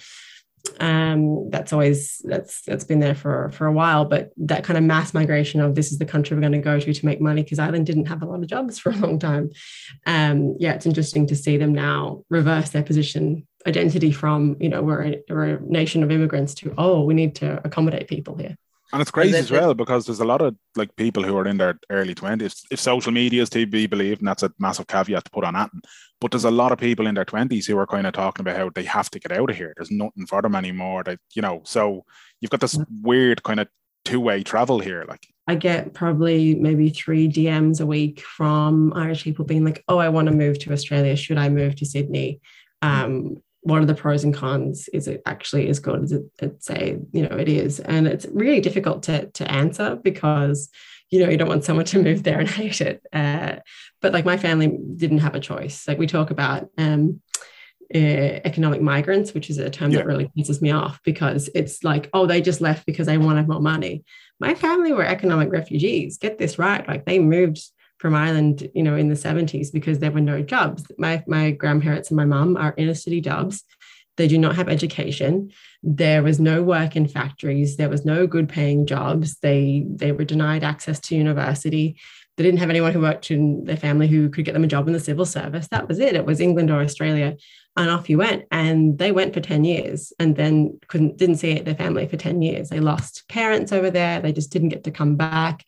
[0.80, 4.84] um, that's always that's that's been there for for a while but that kind of
[4.84, 7.42] mass migration of this is the country we're going to go to to make money
[7.42, 9.50] because ireland didn't have a lot of jobs for a long time
[10.06, 14.82] um, yeah it's interesting to see them now reverse their position identity from you know
[14.82, 18.56] we're a, we're a nation of immigrants to oh we need to accommodate people here
[18.92, 21.58] and it's crazy as well because there's a lot of like people who are in
[21.58, 22.62] their early 20s.
[22.70, 25.54] If social media is to be believed, and that's a massive caveat to put on
[25.54, 25.70] that.
[26.20, 28.56] But there's a lot of people in their 20s who are kind of talking about
[28.56, 29.72] how they have to get out of here.
[29.76, 31.04] There's nothing for them anymore.
[31.04, 32.04] That you know, so
[32.40, 32.86] you've got this mm.
[33.02, 33.68] weird kind of
[34.04, 35.04] two-way travel here.
[35.06, 39.98] Like I get probably maybe three DMs a week from Irish people being like, "Oh,
[39.98, 41.14] I want to move to Australia.
[41.16, 42.40] Should I move to Sydney?"
[42.82, 44.88] Um, what are the pros and cons?
[44.92, 47.80] Is it actually as good as it, it say, you know, it is?
[47.80, 50.70] And it's really difficult to, to answer because,
[51.10, 53.02] you know, you don't want someone to move there and hate it.
[53.12, 53.56] Uh,
[54.00, 55.86] but like my family didn't have a choice.
[55.88, 57.20] Like we talk about um,
[57.94, 57.98] uh,
[58.44, 59.98] economic migrants, which is a term yeah.
[59.98, 63.48] that really pisses me off because it's like, oh, they just left because they wanted
[63.48, 64.04] more money.
[64.40, 66.18] My family were economic refugees.
[66.18, 66.86] Get this right.
[66.86, 67.60] Like they moved
[67.98, 70.84] from Ireland, you know, in the 70s because there were no jobs.
[70.98, 73.64] My, my grandparents and my mum are inner city jobs.
[74.18, 75.52] They do not have education.
[75.82, 77.76] There was no work in factories.
[77.76, 79.38] There was no good paying jobs.
[79.38, 81.98] They, they were denied access to university.
[82.36, 84.86] They didn't have anyone who worked in their family who could get them a job
[84.88, 85.68] in the civil service.
[85.68, 86.16] That was it.
[86.16, 87.36] It was England or Australia.
[87.76, 88.44] And off you went.
[88.50, 92.42] And they went for 10 years and then couldn't, didn't see their family for 10
[92.42, 92.68] years.
[92.68, 94.20] They lost parents over there.
[94.20, 95.64] They just didn't get to come back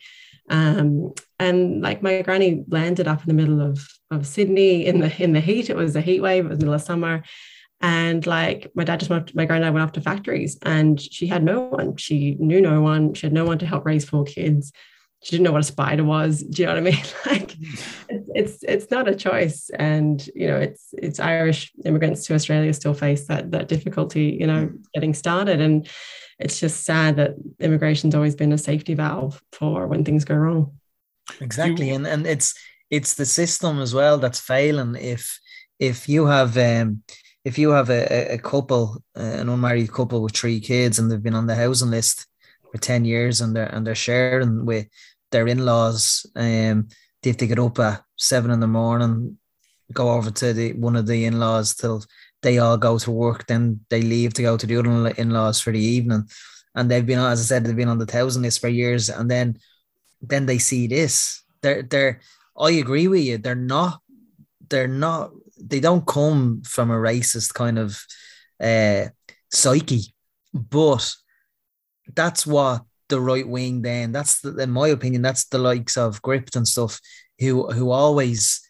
[0.51, 5.22] um, and like my granny landed up in the middle of, of Sydney in the
[5.22, 5.70] in the heat.
[5.70, 7.22] It was a heat wave, it was middle of summer.
[7.80, 11.42] And like my dad just went, my granddad went off to factories and she had
[11.42, 11.96] no one.
[11.96, 13.14] She knew no one.
[13.14, 14.72] She had no one to help raise four kids.
[15.22, 16.42] She didn't know what a spider was.
[16.42, 17.04] Do you know what I mean?
[17.26, 17.56] Like
[18.08, 19.70] it's, it's it's not a choice.
[19.74, 24.46] And you know, it's it's Irish immigrants to Australia still face that that difficulty, you
[24.46, 25.60] know, getting started.
[25.60, 25.88] And
[26.38, 30.74] it's just sad that immigration's always been a safety valve for when things go wrong.
[31.40, 32.54] Exactly, and and it's
[32.90, 34.96] it's the system as well that's failing.
[34.96, 35.38] If
[35.78, 37.02] if you have um,
[37.45, 41.22] if you have a, a couple, uh, an unmarried couple with three kids, and they've
[41.22, 42.26] been on the housing list
[42.70, 44.86] for ten years, and they're and they're sharing with
[45.30, 46.88] their in laws, um,
[47.22, 49.38] they have to get up at seven in the morning,
[49.93, 52.05] go over to the one of the in laws till
[52.43, 55.72] they all go to work, then they leave to go to the other in-laws for
[55.72, 56.28] the evening.
[56.74, 59.09] And they've been, as I said, they've been on the thousand list for years.
[59.09, 59.59] And then
[60.22, 61.43] then they see this.
[61.62, 62.20] They're they're
[62.59, 63.38] I agree with you.
[63.38, 64.01] They're not
[64.68, 65.32] they're not
[65.62, 68.02] they don't come from a racist kind of
[68.61, 69.08] uh
[69.50, 70.14] psyche,
[70.52, 71.14] but
[72.14, 76.22] that's what the right wing then that's the, in my opinion that's the likes of
[76.22, 77.00] Gript and stuff
[77.38, 78.61] who who always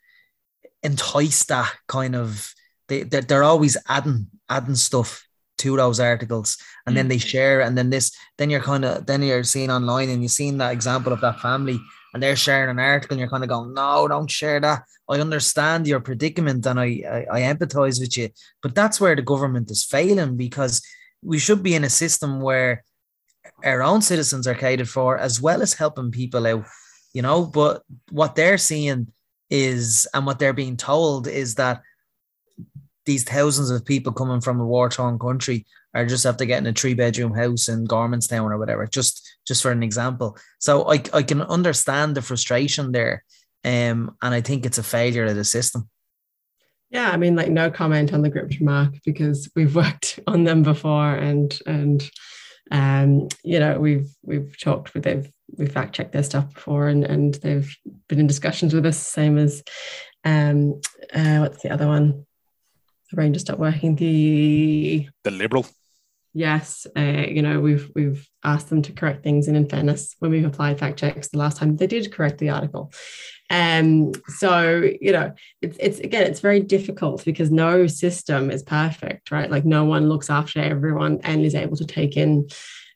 [0.83, 2.53] entice that kind of
[2.89, 5.27] they they're, they're always adding adding stuff
[5.59, 6.97] to those articles and mm.
[6.97, 10.23] then they share and then this then you're kind of then you're seeing online and
[10.23, 11.79] you're seeing that example of that family
[12.15, 15.21] and they're sharing an article and you're kind of going no don't share that i
[15.21, 18.29] understand your predicament and I, I i empathize with you
[18.63, 20.83] but that's where the government is failing because
[21.23, 22.85] we should be in a system where
[23.65, 26.65] our own citizens are catered for as well as helping people out
[27.13, 29.09] you know but what they're seeing
[29.51, 31.83] is and what they're being told is that
[33.07, 37.35] these thousands of people coming from a war-torn country are just after getting a three-bedroom
[37.35, 40.37] house in Gormanston or whatever, just just for an example.
[40.61, 43.25] So I, I can understand the frustration there.
[43.65, 45.89] Um, and I think it's a failure of the system.
[46.91, 50.63] Yeah, I mean, like no comment on the Grip Mark because we've worked on them
[50.63, 52.09] before and and
[52.73, 57.05] um, you know, we've we've talked with they've we fact checked their stuff before and
[57.05, 57.75] and they've
[58.09, 59.63] been in discussions with us, same as
[60.25, 60.81] um
[61.15, 62.27] uh, what's the other one?
[63.11, 63.97] the brain just stopped working.
[63.97, 65.67] The the liberal.
[66.33, 70.31] Yes, uh, you know we've we've asked them to correct things, and in fairness, when
[70.31, 72.93] we've applied fact checks the last time, they did correct the article.
[73.51, 79.31] Um, so you know, it's it's again, it's very difficult because no system is perfect,
[79.31, 79.51] right?
[79.51, 82.49] Like no one looks after everyone and is able to take in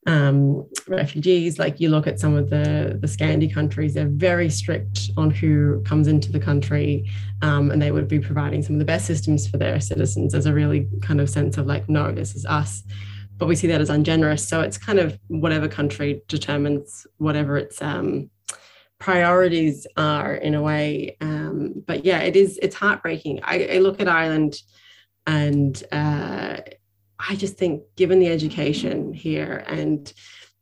[0.06, 1.58] um, refugees.
[1.58, 5.82] Like you look at some of the the Scandi countries, they're very strict on who
[5.82, 7.10] comes into the country,
[7.42, 10.32] um, and they would be providing some of the best systems for their citizens.
[10.32, 12.82] There's a really kind of sense of like, no, this is us.
[13.36, 14.46] But we see that as ungenerous.
[14.48, 18.30] So it's kind of whatever country determines whatever its um,
[19.04, 21.14] priorities are in a way.
[21.20, 22.58] Um, but yeah, it is.
[22.62, 23.40] It's heartbreaking.
[23.44, 24.56] I, I look at Ireland,
[25.26, 26.56] and uh,
[27.18, 30.10] I just think, given the education here, and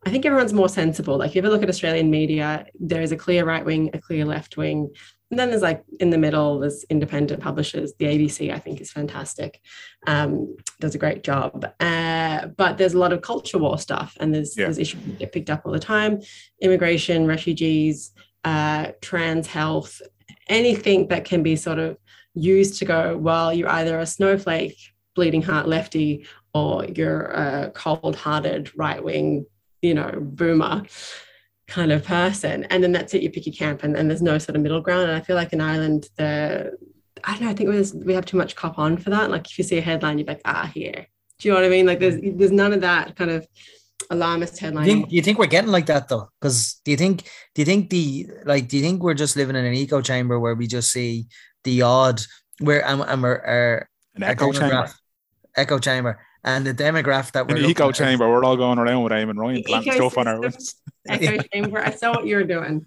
[0.05, 1.19] I think everyone's more sensible.
[1.19, 4.01] Like, if you ever look at Australian media, there is a clear right wing, a
[4.01, 4.91] clear left wing.
[5.31, 7.95] And then there's like in the middle, there's independent publishers.
[8.01, 9.61] The ABC, I think, is fantastic,
[10.09, 11.65] um, does a great job.
[11.79, 14.65] Uh, but there's a lot of culture war stuff, and there's yeah.
[14.65, 16.21] there's issues that get picked up all the time:
[16.61, 18.11] immigration, refugees,
[18.45, 20.01] uh, trans health,
[20.49, 21.97] anything that can be sort of
[22.35, 24.77] used to go, well, you're either a snowflake,
[25.15, 29.47] bleeding heart lefty, or you're a cold-hearted right-wing,
[29.81, 30.83] you know, boomer
[31.67, 32.65] kind of person.
[32.65, 34.81] And then that's it, you pick your camp and, and there's no sort of middle
[34.81, 35.09] ground.
[35.09, 36.77] And I feel like in Ireland, the
[37.25, 39.31] I don't know, I think we have too much cop on for that.
[39.31, 41.07] Like if you see a headline, you're like, ah, here.
[41.39, 41.87] Do you know what I mean?
[41.87, 43.47] Like there's there's none of that kind of
[44.11, 44.85] alarmist headline.
[44.85, 46.29] Do you think, do you think we're getting like that though?
[46.41, 47.25] Because do you think
[47.55, 50.39] do you think the like do you think we're just living in an echo chamber
[50.39, 51.27] where we just see
[51.65, 52.21] the odd
[52.61, 54.91] where and, and we're, are, an echo chamber
[55.57, 59.03] echo chamber and the demographic that we're in the echo chamber, we're all going around
[59.05, 60.41] with Eamon Ryan planting stuff on our
[61.09, 61.81] Echo chamber.
[61.81, 62.87] I saw what you were doing.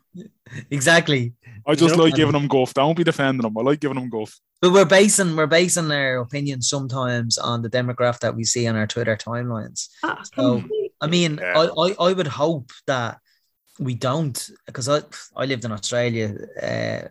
[0.70, 1.34] Exactly.
[1.66, 2.74] I just you like giving them guff.
[2.74, 3.58] Don't be defending them.
[3.58, 4.40] I like giving them guff.
[4.62, 8.76] But we're basing we're basing our opinions sometimes on the demographic that we see on
[8.76, 9.90] our Twitter timelines.
[10.04, 10.64] Ah, so
[11.02, 11.54] I mean, yeah.
[11.58, 13.20] I, I I would hope that
[13.80, 15.02] we don't because I
[15.36, 17.08] I lived in Australia uh,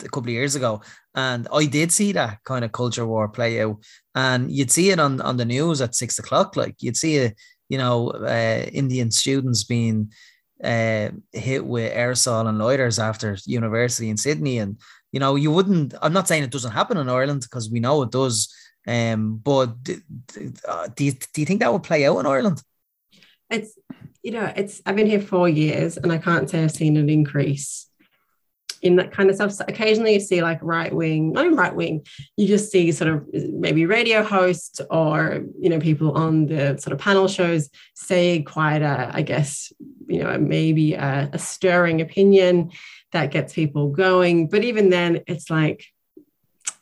[0.00, 0.82] a couple of years ago,
[1.14, 3.82] and I did see that kind of culture war play out,
[4.14, 6.56] and you'd see it on on the news at six o'clock.
[6.56, 7.32] Like you'd see a
[7.68, 10.12] you know uh, Indian students being
[10.62, 14.78] uh, hit with aerosol and lighters after university in Sydney, and
[15.12, 15.94] you know you wouldn't.
[16.02, 18.52] I'm not saying it doesn't happen in Ireland because we know it does.
[18.86, 19.98] Um, but do,
[20.68, 22.62] uh, do you do you think that would play out in Ireland?
[23.50, 23.78] It's
[24.22, 27.08] you know it's I've been here four years and I can't say I've seen an
[27.08, 27.88] increase
[28.84, 29.50] in that kind of stuff.
[29.50, 33.10] So occasionally you see like right wing, not even right wing, you just see sort
[33.10, 38.42] of maybe radio hosts or, you know, people on the sort of panel shows say
[38.42, 39.72] quite a, I guess,
[40.06, 42.72] you know, maybe a, a stirring opinion
[43.12, 44.48] that gets people going.
[44.48, 45.86] But even then it's like,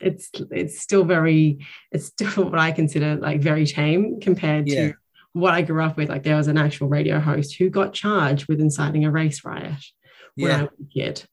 [0.00, 4.88] it's it's still very it's still what I consider like very tame compared yeah.
[4.88, 4.94] to
[5.32, 6.08] what I grew up with.
[6.08, 9.82] Like there was an actual radio host who got charged with inciting a race riot
[10.34, 10.58] when yeah.
[10.58, 11.26] I was a kid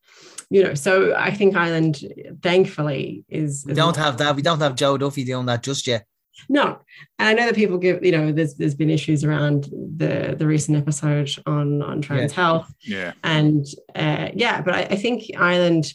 [0.49, 2.03] you know, so I think Ireland,
[2.41, 3.63] thankfully, is.
[3.67, 4.35] We don't have that.
[4.35, 6.05] We don't have Joe Duffy doing that just yet.
[6.47, 6.79] No,
[7.19, 9.65] and I know that people give you know there's there's been issues around
[9.97, 12.35] the the recent episode on on trans yeah.
[12.35, 12.73] health.
[12.81, 15.93] Yeah, and uh, yeah, but I, I think Ireland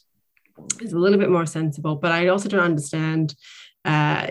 [0.81, 1.97] is a little bit more sensible.
[1.97, 3.35] But I also don't understand
[3.85, 4.31] uh,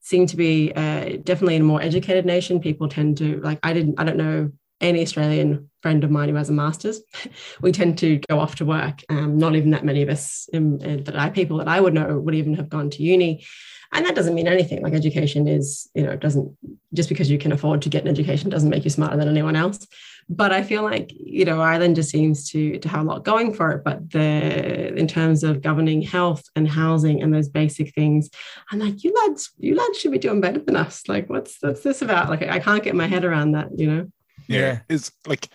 [0.00, 2.60] seem to be uh, definitely in a more educated nation.
[2.60, 6.34] People tend to like I didn't I don't know any Australian friend of mine who
[6.34, 7.00] has a master's,
[7.60, 9.02] we tend to go off to work.
[9.08, 11.94] Um, not even that many of us in, in, that I people that I would
[11.94, 13.44] know would even have gone to uni.
[13.92, 14.82] And that doesn't mean anything.
[14.82, 16.56] Like education is, you know, doesn't
[16.94, 19.56] just because you can afford to get an education doesn't make you smarter than anyone
[19.56, 19.86] else.
[20.28, 23.54] But I feel like, you know, Ireland just seems to to have a lot going
[23.54, 23.84] for it.
[23.84, 28.28] But the in terms of governing health and housing and those basic things,
[28.70, 31.02] I'm like, you lads, you lads should be doing better than us.
[31.08, 32.28] Like, what's what's this about?
[32.28, 34.06] Like I can't get my head around that, you know
[34.48, 34.78] yeah, yeah.
[34.88, 35.48] is like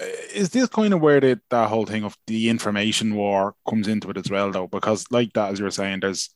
[0.00, 3.88] uh, is this kind of where the, that whole thing of the information war comes
[3.88, 6.30] into it as well though because like that as you were saying there's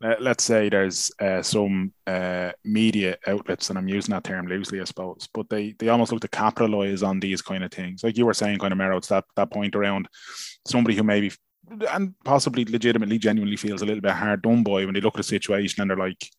[0.00, 4.84] let's say there's uh, some uh, media outlets and i'm using that term loosely i
[4.84, 8.24] suppose but they they almost look to capitalize on these kind of things like you
[8.24, 10.08] were saying kind of Mero, it's that that point around
[10.66, 11.32] somebody who maybe
[11.90, 15.20] and possibly legitimately genuinely feels a little bit hard done by when they look at
[15.20, 16.30] a situation and they're like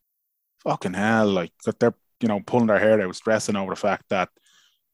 [0.63, 4.29] fucking hell like they're you know, pulling their hair out, stressing over the fact that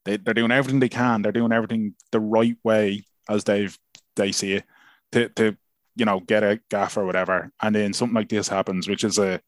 [0.04, 1.22] they, they're doing everything they can.
[1.22, 3.76] They're doing everything the right way as they've
[4.14, 4.64] they see it
[5.12, 5.56] to, to
[5.96, 7.50] you know get a gaff or whatever.
[7.60, 9.40] And then something like this happens, which is a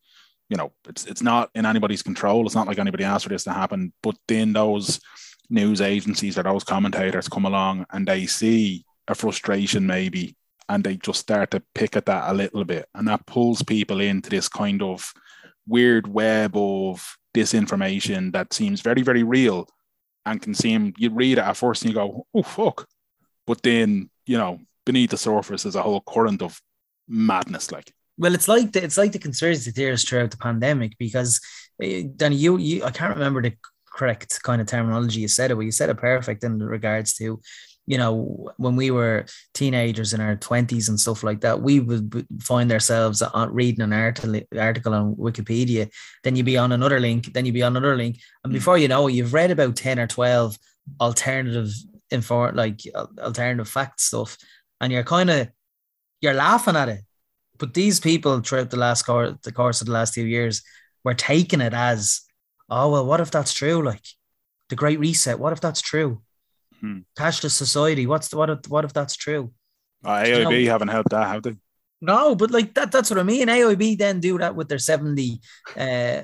[0.48, 2.46] you know, it's it's not in anybody's control.
[2.46, 3.92] It's not like anybody asked for this to happen.
[4.02, 5.00] But then those
[5.50, 10.36] news agencies or those commentators come along and they see a frustration maybe
[10.68, 12.86] and they just start to pick at that a little bit.
[12.94, 15.12] And that pulls people into this kind of
[15.66, 19.68] weird web of disinformation that seems very, very real
[20.26, 22.86] and can seem, you read it at first and you go, oh, fuck.
[23.46, 26.58] But then, you know, beneath the surface is a whole current of
[27.06, 27.70] madness.
[27.70, 31.40] Like, well, it's like the, it's like the conspiracy theorists throughout the pandemic because
[31.84, 33.52] uh, Danny, you, you, I can't remember the
[33.84, 37.38] correct kind of terminology you said it, but you said it perfect in regards to
[37.88, 39.24] you know, when we were
[39.54, 44.38] teenagers in our 20s and stuff like that, we would find ourselves reading an article,
[44.58, 45.90] article on Wikipedia.
[46.22, 48.18] Then you'd be on another link, then you'd be on another link.
[48.44, 48.58] And hmm.
[48.58, 50.58] before you know it, you've read about 10 or 12
[51.00, 51.70] alternative
[52.10, 52.80] info, like
[53.18, 54.36] alternative fact stuff.
[54.80, 55.48] And you're kind of,
[56.20, 57.00] you're laughing at it.
[57.58, 60.62] But these people throughout the last course, the course of the last few years
[61.04, 62.22] were taking it as,
[62.70, 63.82] oh, well, what if that's true?
[63.82, 64.04] Like
[64.68, 66.22] the Great Reset, what if that's true?
[66.80, 66.98] hmm.
[67.16, 68.06] cashless society.
[68.06, 69.52] What's the, what if what if that's true?
[70.04, 71.56] Uh, AIB you know, haven't helped that, have they?
[72.00, 73.48] No, but like that, that's what I mean.
[73.48, 75.40] AIB then do that with their 70
[75.76, 76.22] uh,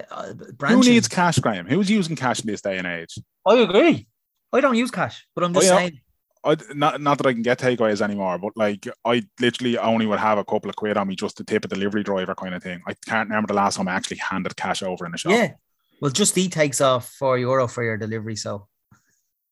[0.56, 0.86] branches.
[0.86, 1.66] Who needs cash, Graham?
[1.66, 3.18] Who's using cash in this day and age?
[3.44, 4.06] I agree.
[4.52, 5.78] I don't use cash, but I'm just oh, yeah.
[5.78, 6.00] saying.
[6.44, 10.18] I, not not that I can get takeaways anymore, but like I literally only would
[10.18, 12.62] have a couple of quid on me just to tip a delivery driver kind of
[12.62, 12.82] thing.
[12.86, 15.32] I can't remember the last time I actually handed cash over in a shop.
[15.32, 15.52] Yeah,
[16.00, 18.68] well, Just Eat takes off four euro for your delivery, so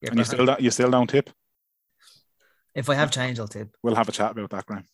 [0.03, 1.30] and you still you still don't tip?
[2.74, 3.68] If I have change, I'll tip.
[3.82, 4.84] We'll have a chat about that, Graham.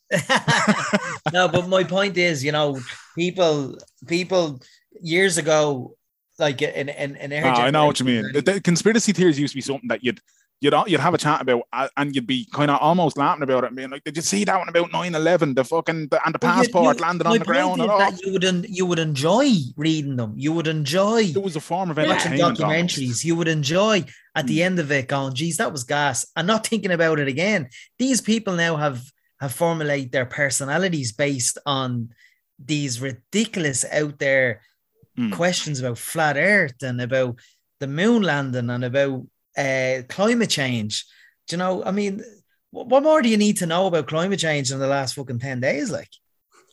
[1.33, 2.77] no, but my point is, you know,
[3.15, 4.59] people, people
[5.01, 5.95] years ago,
[6.37, 8.31] like in in, in oh, I know what you mean.
[8.33, 10.19] The, the, conspiracy theories used to be something that you'd
[10.61, 13.63] you'd you'd have a chat about uh, and you'd be kind of almost laughing about
[13.63, 15.55] it and being like, did you see that one about 9-11?
[15.55, 17.79] The fucking the, and the passport well, you, landed on the ground.
[17.81, 20.33] That you would en- you would enjoy reading them.
[20.35, 21.21] You would enjoy.
[21.21, 23.01] It was a form of watching documentaries.
[23.01, 23.25] Almost.
[23.25, 24.05] You would enjoy
[24.35, 24.65] at the mm.
[24.65, 26.25] end of it going, geez, that was gas.
[26.35, 27.69] And not thinking about it again.
[27.97, 29.01] These people now have
[29.39, 32.09] have formulated their personalities based on
[32.63, 34.61] these ridiculous out there
[35.17, 35.31] mm.
[35.31, 37.39] questions about flat earth and about
[37.79, 39.25] the moon landing and about
[39.57, 41.05] uh, climate change.
[41.47, 41.83] Do you know?
[41.83, 42.23] I mean,
[42.71, 45.59] what more do you need to know about climate change in the last fucking 10
[45.59, 45.91] days?
[45.91, 46.09] Like,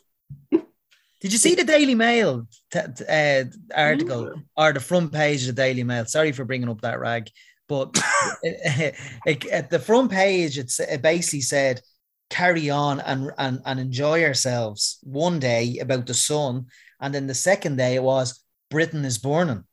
[0.51, 5.55] did you see the Daily Mail t- t- uh, article or the front page of
[5.55, 6.05] the Daily Mail?
[6.05, 7.31] Sorry for bringing up that rag,
[7.69, 7.99] but
[8.43, 8.95] it,
[9.27, 11.81] it, at the front page, it's, it basically said,
[12.29, 16.67] carry on and, and, and enjoy ourselves one day about the sun.
[17.01, 19.65] And then the second day, it was Britain is burning.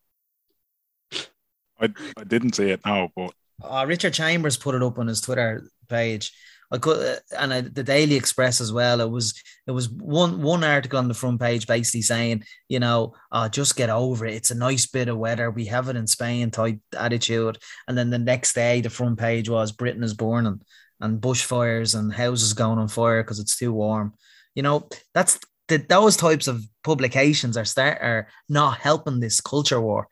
[1.83, 5.21] I, I didn't see it now, but uh, Richard Chambers put it up on his
[5.21, 6.31] Twitter page.
[6.71, 8.99] I could, and I, the Daily Express as well.
[8.99, 13.13] It was it was one one article on the front page basically saying, you know,
[13.31, 14.33] uh, just get over it.
[14.33, 15.51] It's a nice bit of weather.
[15.51, 17.59] We have it in Spain type attitude.
[17.87, 20.61] And then the next day, the front page was Britain is burning
[20.99, 24.13] and bushfires and houses going on fire because it's too warm.
[24.55, 29.79] You know, that's the, those types of publications are start are not helping this culture
[29.79, 30.07] war.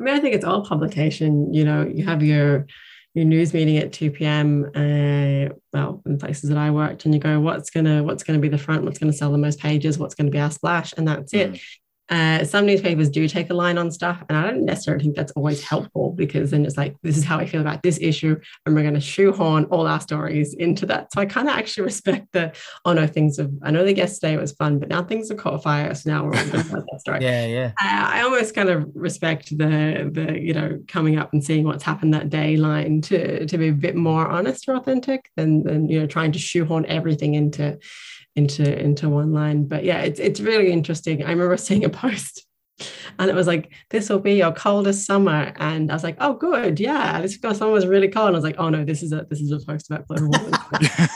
[0.00, 1.52] I mean, I think it's all publication.
[1.52, 2.66] You know, you have your
[3.14, 4.70] your news meeting at 2 p.m.
[4.74, 8.48] Uh, well, in places that I worked, and you go, what's gonna what's gonna be
[8.48, 8.84] the front?
[8.84, 9.98] What's gonna sell the most pages?
[9.98, 10.94] What's gonna be our splash?
[10.96, 11.54] And that's mm.
[11.54, 11.60] it.
[12.10, 15.32] Uh, some newspapers do take a line on stuff, and I don't necessarily think that's
[15.32, 18.36] always helpful because then it's like, this is how I feel about this issue,
[18.66, 21.12] and we're going to shoehorn all our stories into that.
[21.12, 22.52] So I kind of actually respect the,
[22.84, 25.62] oh no, things have, I know the yesterday was fun, but now things have caught
[25.62, 25.94] fire.
[25.94, 27.18] So now we're all going to that story.
[27.22, 27.72] yeah, yeah.
[27.78, 31.84] I, I almost kind of respect the, the, you know, coming up and seeing what's
[31.84, 35.88] happened that day line to, to be a bit more honest or authentic than, than,
[35.88, 37.78] you know, trying to shoehorn everything into,
[38.36, 39.64] into into one line.
[39.64, 41.24] But yeah, it's it's really interesting.
[41.24, 42.46] I remember seeing a post
[43.18, 45.52] and it was like, this will be your coldest summer.
[45.56, 47.20] And I was like, oh good, yeah.
[47.20, 48.28] This summer was really cold.
[48.28, 50.30] And I was like, oh no, this is a this is a post about global
[50.30, 50.52] warming.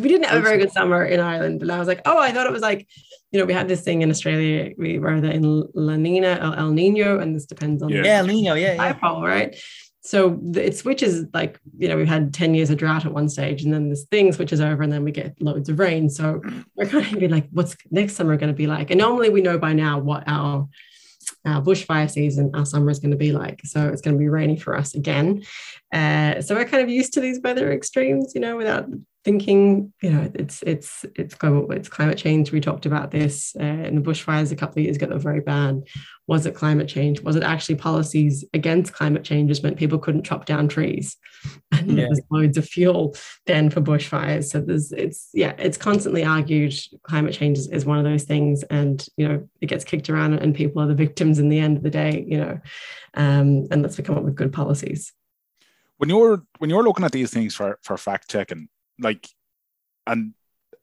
[0.00, 1.62] we didn't have a very good summer in Ireland.
[1.62, 2.88] And I was like, oh, I thought it was like,
[3.30, 6.72] you know, we had this thing in Australia, we were in La Nina or El
[6.72, 9.20] Nino, and this depends on yeah, yeah El Nino, yeah, yeah.
[9.20, 9.56] right?
[10.04, 13.62] So it switches like you know we've had 10 years of drought at one stage
[13.62, 16.10] and then this thing switches over and then we get loads of rain.
[16.10, 16.42] So
[16.76, 18.90] we're kind of like what's next summer going to be like?
[18.90, 20.68] And normally we know by now what our
[21.44, 23.60] our bushfire season our summer is going to be like.
[23.64, 25.44] So it's going to be rainy for us again.
[25.92, 28.86] Uh, so we're kind of used to these weather extremes you know without
[29.24, 32.52] thinking you know it's it's it's global it's climate change.
[32.52, 35.20] We talked about this uh, in the bushfires a couple of years ago that were
[35.20, 35.82] very bad.
[36.26, 37.20] Was it climate change?
[37.20, 41.16] Was it actually policies against climate change that meant people couldn't chop down trees?
[41.72, 42.04] And yeah.
[42.04, 43.16] there's loads of fuel
[43.46, 44.44] then for bushfires.
[44.44, 48.62] So there's it's yeah it's constantly argued climate change is, is one of those things.
[48.64, 51.76] And you know it gets kicked around and people are the victims in the end
[51.78, 52.60] of the day you know
[53.14, 55.12] um, and let's come up with good policies.
[55.98, 58.68] When you're when you're looking at these things for for fact checking
[58.98, 59.28] like,
[60.06, 60.34] and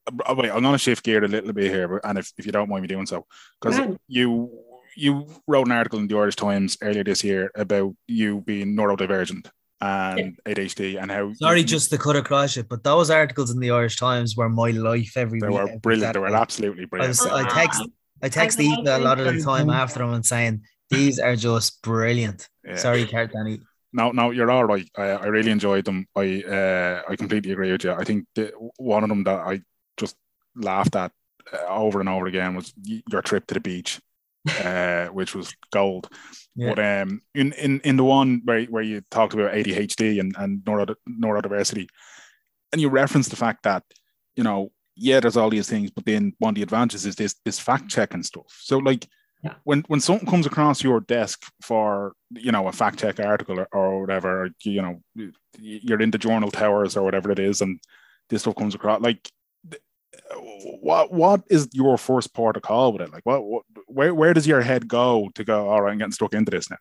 [0.07, 2.70] uh, wait, I'm gonna shift gear a little bit here, and if, if you don't
[2.70, 3.26] mind me doing so,
[3.62, 4.51] because you
[4.95, 9.49] you wrote an article in the Irish Times earlier this year about you being neurodivergent
[9.82, 10.53] and yeah.
[10.53, 11.34] ADHD and how.
[11.34, 14.49] Sorry, you, just to cut across it, but those articles in the Irish Times were
[14.49, 15.39] my life every.
[15.39, 16.14] They week, were brilliant.
[16.14, 17.20] They were absolutely brilliant.
[17.22, 17.82] I, was, I text
[18.22, 22.47] I text a lot of the time after them and saying these are just brilliant.
[22.66, 22.76] Yeah.
[22.76, 23.60] Sorry, Danny
[23.93, 24.87] no, no, you're all right.
[24.97, 26.07] I, I really enjoyed them.
[26.15, 27.91] I uh, I completely agree with you.
[27.91, 29.61] I think the, one of them that I
[29.97, 30.15] just
[30.55, 31.11] laughed at
[31.51, 33.99] uh, over and over again was your trip to the beach,
[34.63, 36.09] uh, which was gold.
[36.55, 36.73] Yeah.
[36.73, 40.61] But um, in, in in the one where, where you talked about ADHD and and
[40.65, 41.87] neuro, neurodiversity,
[42.71, 43.83] and you referenced the fact that
[44.35, 47.35] you know yeah, there's all these things, but then one of the advantages is this
[47.45, 48.45] this fact checking stuff.
[48.59, 49.07] So like
[49.43, 49.55] yeah.
[49.63, 53.67] when when something comes across your desk for you know a fact check article or,
[53.71, 55.01] or whatever you know
[55.57, 57.79] you're in the journal towers or whatever it is and
[58.29, 59.31] this stuff comes across like
[60.81, 64.33] what what is your first port of call with it like what, what where, where
[64.33, 66.77] does your head go to go all right i'm getting stuck into this now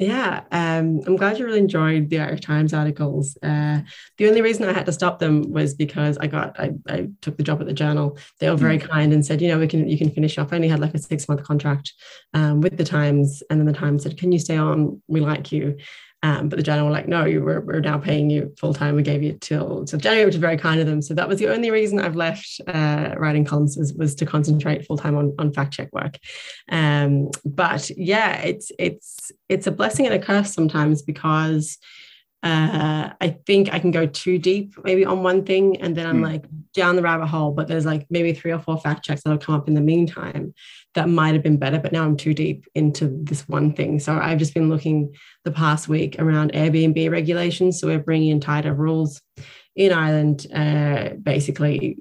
[0.00, 3.36] yeah, um, I'm glad you really enjoyed the Irish Times articles.
[3.42, 3.80] Uh,
[4.16, 7.36] the only reason I had to stop them was because I got I, I took
[7.36, 8.16] the job at the Journal.
[8.38, 8.88] They were very mm.
[8.88, 10.52] kind and said, you know, we can you can finish off.
[10.52, 11.92] I only had like a six month contract
[12.32, 15.02] um, with the Times, and then the Times said, can you stay on?
[15.06, 15.76] We like you.
[16.22, 18.94] Um, but the Journal were like, no, were, we're now paying you full time.
[18.94, 21.00] We gave you till till January, which is very kind of them.
[21.00, 24.98] So that was the only reason I've left uh, writing columns was to concentrate full
[24.98, 26.18] time on, on fact check work.
[26.68, 31.78] Um, but yeah, it's it's it's a blessing and a curse sometimes because
[32.42, 36.20] uh, I think I can go too deep maybe on one thing and then I'm
[36.20, 36.24] mm.
[36.24, 39.38] like down the rabbit hole, but there's like maybe three or four fact checks that'll
[39.38, 40.54] come up in the meantime
[40.94, 44.00] that might have been better, but now I'm too deep into this one thing.
[44.00, 45.14] So I've just been looking
[45.44, 47.78] the past week around Airbnb regulations.
[47.78, 49.20] So we're bringing in tighter rules
[49.76, 51.98] in Ireland, uh, basically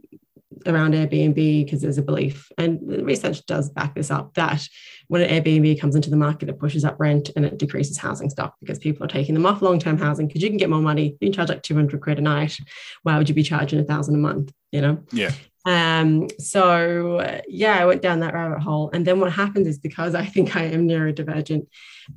[0.66, 4.68] around Airbnb because there's a belief, and the research does back this up, that
[5.10, 8.30] when an Airbnb comes into the market, it pushes up rent and it decreases housing
[8.30, 11.18] stock because people are taking them off long-term housing because you can get more money.
[11.20, 12.58] You can charge like 200 quid a night.
[13.02, 14.54] Why would you be charging a thousand a month?
[14.72, 15.04] You know?
[15.12, 15.32] Yeah.
[15.66, 18.92] Um, so uh, yeah, I went down that rabbit hole.
[18.94, 21.68] And then what happens is because I think I am neurodivergent,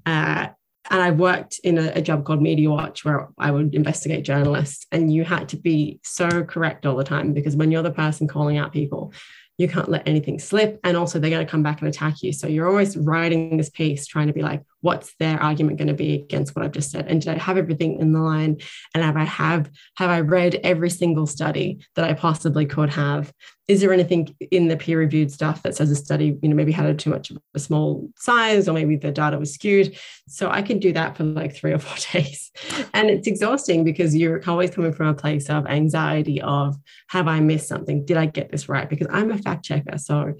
[0.04, 0.48] uh,
[0.90, 4.86] and I worked in a, a, job called Media Watch where I would investigate journalists,
[4.92, 8.26] and you had to be so correct all the time because when you're the person
[8.26, 9.12] calling out people,
[9.58, 10.80] you can't let anything slip.
[10.84, 12.32] And also, they're going to come back and attack you.
[12.32, 15.94] So you're always writing this piece trying to be like, what's their argument going to
[15.94, 17.06] be against what I've just said?
[17.08, 18.58] And did I have everything in the line?
[18.94, 23.32] And have I have have I read every single study that I possibly could have?
[23.68, 26.84] Is there anything in the peer-reviewed stuff that says a study, you know, maybe had
[26.84, 29.96] a too much of a small size, or maybe the data was skewed?
[30.28, 32.50] So I can do that for like three or four days.
[32.92, 36.76] And it's exhausting because you're always coming from a place of anxiety of
[37.08, 38.04] have I missed something?
[38.04, 38.90] Did I get this right?
[38.90, 39.96] Because I'm a fact checker.
[39.96, 40.34] So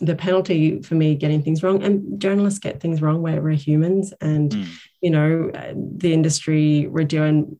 [0.00, 4.12] the penalty for me getting things wrong and journalists get things wrong where we're humans
[4.20, 4.68] and mm.
[5.00, 5.50] you know
[5.96, 7.58] the industry we're doing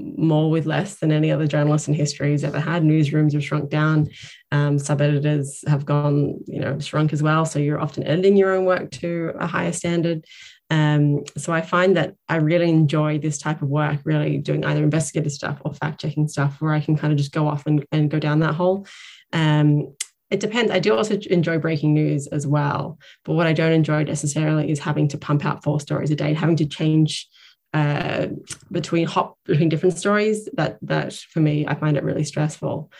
[0.00, 2.82] more with less than any other journalist in history has ever had.
[2.82, 4.08] Newsrooms have shrunk down.
[4.50, 7.44] Um, sub editors have gone, you know, shrunk as well.
[7.44, 10.24] So you're often editing your own work to a higher standard.
[10.70, 14.82] Um, so I find that I really enjoy this type of work, really doing either
[14.82, 17.84] investigative stuff or fact checking stuff where I can kind of just go off and,
[17.90, 18.86] and go down that hole.
[19.32, 19.94] Um,
[20.30, 20.70] it depends.
[20.70, 22.98] I do also enjoy breaking news as well.
[23.24, 26.34] But what I don't enjoy necessarily is having to pump out four stories a day,
[26.34, 27.28] having to change
[27.74, 28.28] uh,
[28.70, 30.48] between hop between different stories.
[30.54, 32.90] That that for me, I find it really stressful.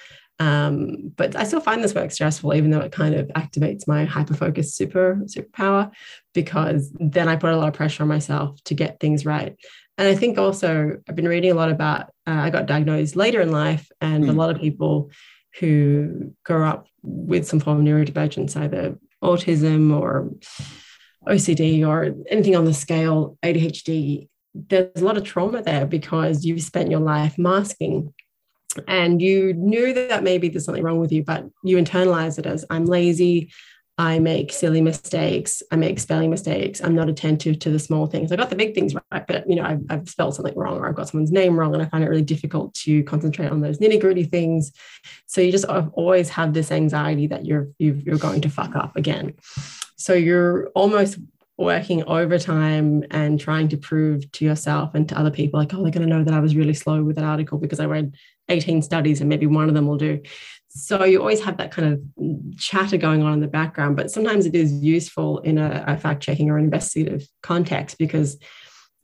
[0.41, 4.07] Um, but I still find this work stressful, even though it kind of activates my
[4.07, 5.93] hyper focus super superpower,
[6.33, 9.55] because then I put a lot of pressure on myself to get things right.
[9.99, 12.07] And I think also I've been reading a lot about.
[12.27, 14.31] Uh, I got diagnosed later in life, and mm.
[14.31, 15.11] a lot of people
[15.59, 20.31] who grow up with some form of neurodivergence, either autism or
[21.27, 26.63] OCD or anything on the scale, ADHD, there's a lot of trauma there because you've
[26.63, 28.13] spent your life masking.
[28.87, 32.65] And you knew that maybe there's something wrong with you, but you internalize it as
[32.71, 33.51] I'm lazy,
[34.01, 35.63] I make silly mistakes.
[35.71, 36.81] I make spelling mistakes.
[36.81, 38.33] I'm not attentive to the small things.
[38.33, 40.89] I got the big things right, but you know, I've, I've spelled something wrong or
[40.89, 43.77] I've got someone's name wrong, and I find it really difficult to concentrate on those
[43.77, 44.73] nitty gritty things.
[45.27, 49.35] So you just always have this anxiety that you're you're going to fuck up again.
[49.97, 51.19] So you're almost
[51.59, 55.93] working overtime and trying to prove to yourself and to other people like oh they're
[55.93, 58.15] going to know that i was really slow with that article because i read
[58.49, 60.23] 18 studies and maybe one of them will do
[60.73, 64.47] so you always have that kind of chatter going on in the background but sometimes
[64.47, 68.39] it is useful in a, a fact checking or an investigative context because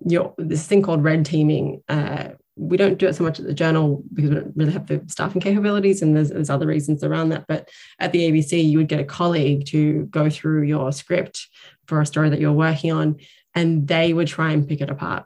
[0.04, 3.52] you're this thing called red teaming uh, we don't do it so much at the
[3.52, 7.30] journal because we don't really have the staffing capabilities and there's, there's other reasons around
[7.30, 11.48] that but at the abc you would get a colleague to go through your script
[11.86, 13.16] for a story that you're working on
[13.54, 15.24] and they would try and pick it apart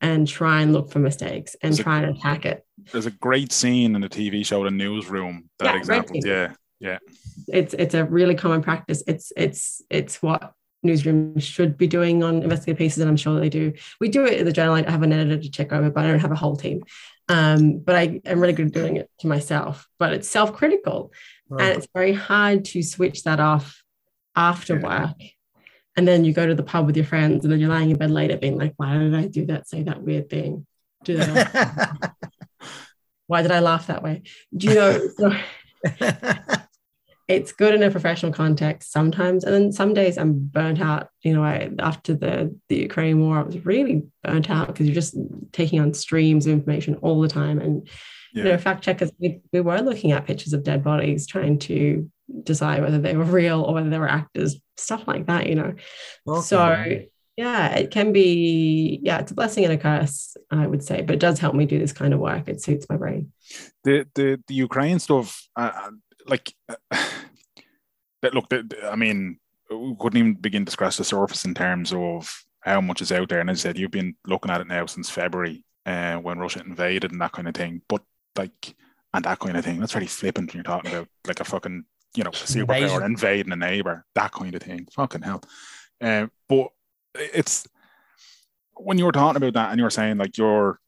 [0.00, 2.63] and try and look for mistakes and try and attack it.
[2.92, 5.48] There's a great scene in the TV show The Newsroom.
[5.58, 6.16] That yeah, example.
[6.16, 6.52] Yeah.
[6.80, 6.98] Yeah.
[7.48, 9.02] It's it's a really common practice.
[9.06, 10.52] It's it's it's what
[10.84, 13.72] newsrooms should be doing on investigative pieces, and I'm sure they do.
[14.00, 14.74] We do it in the journal.
[14.74, 16.82] I have an editor to check over, but I don't have a whole team.
[17.28, 19.88] Um, but I am really good at doing it to myself.
[19.98, 21.12] But it's self-critical,
[21.50, 21.56] oh.
[21.56, 23.82] and it's very hard to switch that off
[24.36, 25.06] after yeah.
[25.06, 25.16] work
[25.96, 27.96] and then you go to the pub with your friends, and then you're lying in
[27.96, 29.68] bed later, being like, "Why did I do that?
[29.68, 30.66] Say that weird thing?
[31.04, 32.14] Do that?
[33.26, 34.22] Why did I laugh that way?
[34.56, 35.32] Do you know?" So,
[37.26, 41.08] it's good in a professional context sometimes, and then some days I'm burnt out.
[41.22, 44.94] You know, I, after the the Ukraine war, I was really burnt out because you're
[44.94, 45.16] just
[45.52, 47.88] taking on streams of information all the time, and
[48.34, 48.44] yeah.
[48.44, 52.10] you know, fact checkers we, we were looking at pictures of dead bodies, trying to
[52.42, 55.74] decide whether they were real or whether they were actors, stuff like that, you know.
[56.28, 56.40] Okay.
[56.42, 57.06] So
[57.36, 61.14] yeah, it can be, yeah, it's a blessing and a curse, I would say, but
[61.14, 62.48] it does help me do this kind of work.
[62.48, 63.32] It suits my brain.
[63.82, 65.90] The the, the Ukraine stuff, uh, uh
[66.26, 66.76] like, uh,
[68.22, 69.38] that look, the, I mean,
[69.70, 73.28] we couldn't even begin to scratch the surface in terms of how much is out
[73.28, 73.40] there.
[73.40, 76.62] And as I said, you've been looking at it now since February uh, when Russia
[76.64, 77.82] invaded and that kind of thing.
[77.88, 78.02] But
[78.36, 78.74] like,
[79.12, 81.84] and that kind of thing, that's very flippant when you're talking about like a fucking
[82.14, 84.86] you know, a superpower invading a neighbor, that kind of thing.
[84.92, 85.42] Fucking hell.
[86.00, 86.68] Uh, but
[87.14, 87.66] it's
[88.76, 90.78] when you were talking about that and you were saying like you're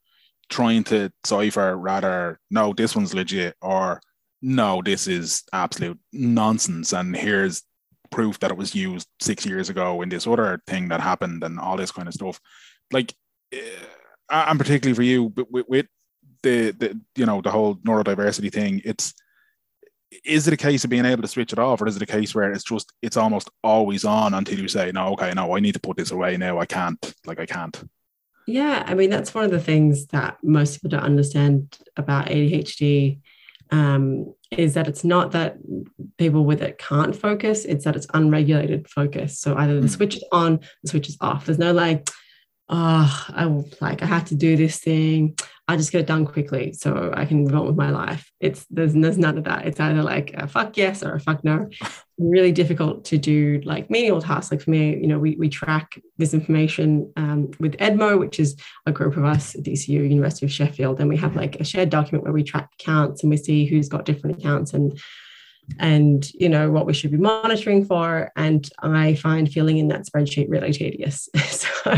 [0.49, 4.01] trying to cipher rather, no, this one's legit, or
[4.43, 7.63] no, this is absolute nonsense, and here's
[8.11, 11.59] proof that it was used six years ago in this other thing that happened and
[11.59, 12.41] all this kind of stuff.
[12.93, 13.13] Like,
[13.53, 15.87] uh, and particularly for you, with, with
[16.43, 19.15] the, the you know the whole neurodiversity thing, it's
[20.25, 22.07] is it a case of being able to switch it off, or is it a
[22.07, 25.61] case where it's just it's almost always on until you say, no, okay, no, I
[25.61, 26.59] need to put this away now.
[26.59, 27.89] I can't, like I can't.
[28.47, 33.19] Yeah, I mean that's one of the things that most people don't understand about ADHD
[33.73, 35.57] um, is that it's not that
[36.19, 39.41] people with it can't focus; it's that it's unregulated focus.
[39.41, 39.87] So either the hmm.
[39.89, 41.47] switch is on, the switch is off.
[41.47, 42.09] There's no like,
[42.69, 45.37] oh, I will like I have to do this thing.
[45.69, 48.31] I just get it done quickly so I can move on with my life.
[48.39, 49.67] It's there's there's none of that.
[49.67, 51.69] It's either like a fuck yes or a fuck no.
[52.19, 54.51] really difficult to do like menial tasks.
[54.51, 58.57] Like for me, you know, we we track this information um, with EDMO, which is
[58.87, 61.91] a group of us at DCU, University of Sheffield, and we have like a shared
[61.91, 64.99] document where we track accounts and we see who's got different accounts and
[65.79, 68.31] and you know what we should be monitoring for.
[68.37, 71.29] And i find filling in that spreadsheet really tedious.
[71.47, 71.93] So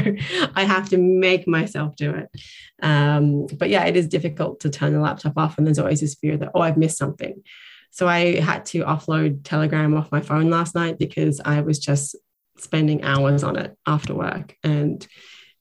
[0.55, 2.29] i have to make myself do it.
[2.83, 6.15] Um, but yeah it is difficult to turn the laptop off and there's always this
[6.15, 7.43] fear that oh i've missed something.
[7.91, 12.17] So i had to offload telegram off my phone last night because i was just
[12.59, 14.57] spending hours on it after work.
[14.63, 15.07] And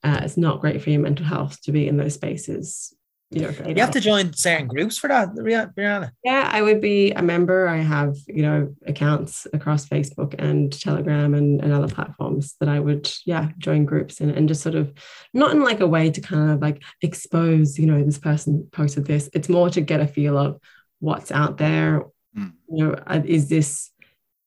[0.04, 2.94] uh, it's not great for your mental health to be in those spaces
[3.30, 6.12] you know, you have to join certain groups for that, Brianna.
[6.24, 7.68] Yeah, I would be a member.
[7.68, 12.80] I have, you know, accounts across Facebook and Telegram and, and other platforms that I
[12.80, 14.94] would, yeah, join groups and, and just sort of
[15.34, 19.06] not in like a way to kind of like expose, you know, this person posted
[19.06, 19.30] this.
[19.34, 20.62] It's more to get a feel of
[21.00, 22.06] what's out there.
[22.38, 22.54] Mm.
[22.70, 23.92] You know, uh, is this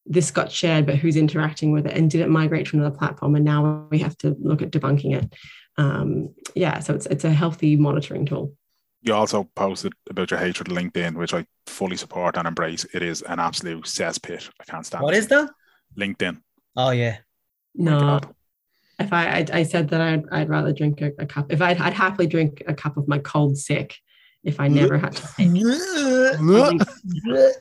[0.07, 3.35] this got shared, but who's interacting with it, and did it migrate to another platform?
[3.35, 5.35] And now we have to look at debunking it.
[5.77, 8.55] Um, yeah, so it's it's a healthy monitoring tool
[9.03, 12.85] you also posted about your hatred of LinkedIn, which I fully support and embrace.
[12.93, 14.51] It is an absolute cesspit.
[14.61, 15.03] I can't stand.
[15.03, 15.19] What it.
[15.19, 15.51] is that?
[15.97, 16.41] LinkedIn.
[16.77, 17.19] Oh yeah.
[17.75, 18.21] No.
[18.99, 21.51] If I, I, I said that I'd, I'd rather drink a, a, cup.
[21.51, 23.97] If I'd, I'd happily drink a cup of my cold sick
[24.45, 25.29] if I never had to.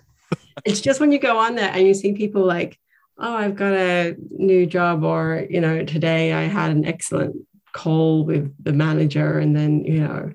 [0.65, 2.77] it's just when you go on there and you see people like,
[3.17, 7.35] oh, I've got a new job, or you know, today I had an excellent
[7.71, 10.33] call with the manager, and then you know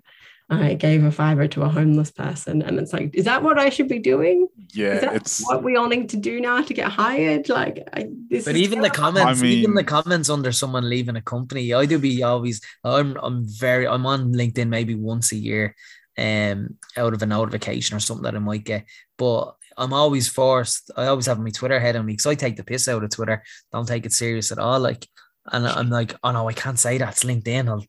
[0.51, 2.61] I gave a fiver to a homeless person.
[2.62, 4.47] And it's like, is that what I should be doing?
[4.72, 7.49] Yeah, it's what we all need to do now to get hired.
[7.49, 8.90] Like, I, this but even terrible.
[8.90, 12.22] the comments, I mean, even the comments under someone leaving a company, I do be
[12.22, 15.74] always, I'm, I'm very, I'm on LinkedIn maybe once a year,
[16.18, 18.84] um, out of a notification or something that I might get.
[19.16, 20.90] But I'm always forced.
[20.97, 23.11] I always have my Twitter head on me because I take the piss out of
[23.11, 23.42] Twitter.
[23.72, 24.78] Don't take it serious at all.
[24.78, 25.09] Like,
[25.51, 27.68] and I'm like, oh no, I can't say that's LinkedIn.
[27.68, 27.84] I'll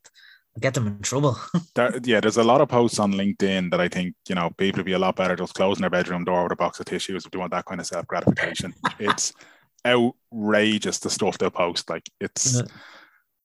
[0.60, 1.38] get them in trouble.
[1.74, 4.80] there, yeah, there's a lot of posts on LinkedIn that I think you know people
[4.80, 7.24] would be a lot better just closing their bedroom door with a box of tissues
[7.24, 8.74] if they want that kind of self gratification.
[8.98, 9.32] it's
[9.86, 11.88] outrageous the stuff they'll post.
[11.90, 12.62] Like it's.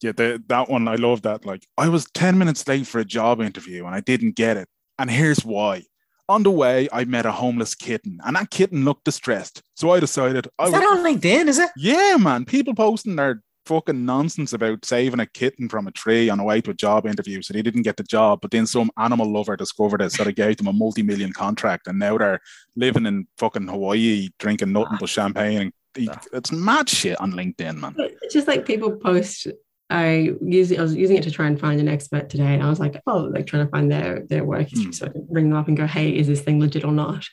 [0.01, 1.45] Yeah, the, that one I love that.
[1.45, 4.67] Like I was ten minutes late for a job interview and I didn't get it,
[4.97, 5.83] and here's why.
[6.29, 9.61] On the way, I met a homeless kitten, and that kitten looked distressed.
[9.75, 11.47] So I decided I is that on LinkedIn?
[11.47, 11.69] Is it?
[11.75, 12.45] Yeah, man.
[12.45, 16.61] People posting their fucking nonsense about saving a kitten from a tree on the way
[16.61, 17.41] to a job interview.
[17.41, 20.11] So they didn't get the job, but then some animal lover discovered it.
[20.11, 21.87] So they gave them a multi million contract.
[21.87, 22.41] And now they're
[22.75, 25.71] living in fucking Hawaii, drinking nothing but champagne.
[25.95, 27.95] It's mad shit on LinkedIn, man.
[27.97, 29.47] It's just like people post.
[29.89, 32.69] I use I was using it to try and find an expert today, and I
[32.69, 34.95] was like, oh, like trying to find their their work history, mm.
[34.95, 37.27] so I can ring them up and go, hey, is this thing legit or not?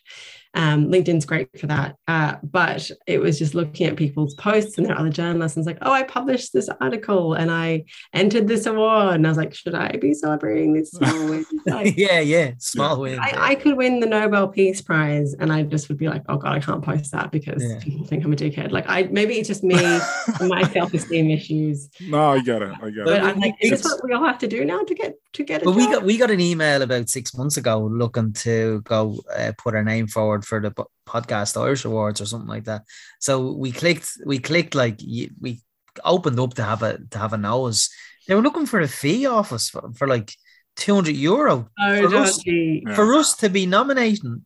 [0.54, 1.96] Um, LinkedIn's great for that.
[2.06, 5.66] Uh, but it was just looking at people's posts and their other journalists and it's
[5.66, 9.16] like, oh, I published this article and I entered this award.
[9.16, 11.44] And I was like, should I be celebrating this small win?
[11.66, 13.18] Like, yeah, yeah, small win.
[13.18, 16.36] I, I, could win the Nobel Peace Prize and I just would be like, oh
[16.36, 17.78] God, I can't post that because yeah.
[17.80, 18.70] people think I'm a dickhead.
[18.70, 19.76] Like I maybe it's just me
[20.40, 21.88] my self-esteem issues.
[22.00, 22.72] No, I get it.
[22.82, 23.20] I get but it.
[23.20, 25.44] But I'm like, is this what we all have to do now to get to
[25.44, 29.18] get But we got we got an email about six months ago looking to go
[29.36, 30.72] uh, put our name forward for the
[31.06, 32.82] podcast Irish Awards or something like that.
[33.20, 35.60] So we clicked, we clicked like we
[36.04, 37.90] opened up to have a to have a nose.
[38.26, 40.32] They were looking for a fee off us for, for like
[40.76, 42.94] two hundred euro oh, for, us, yeah.
[42.94, 44.44] for us to be nominating.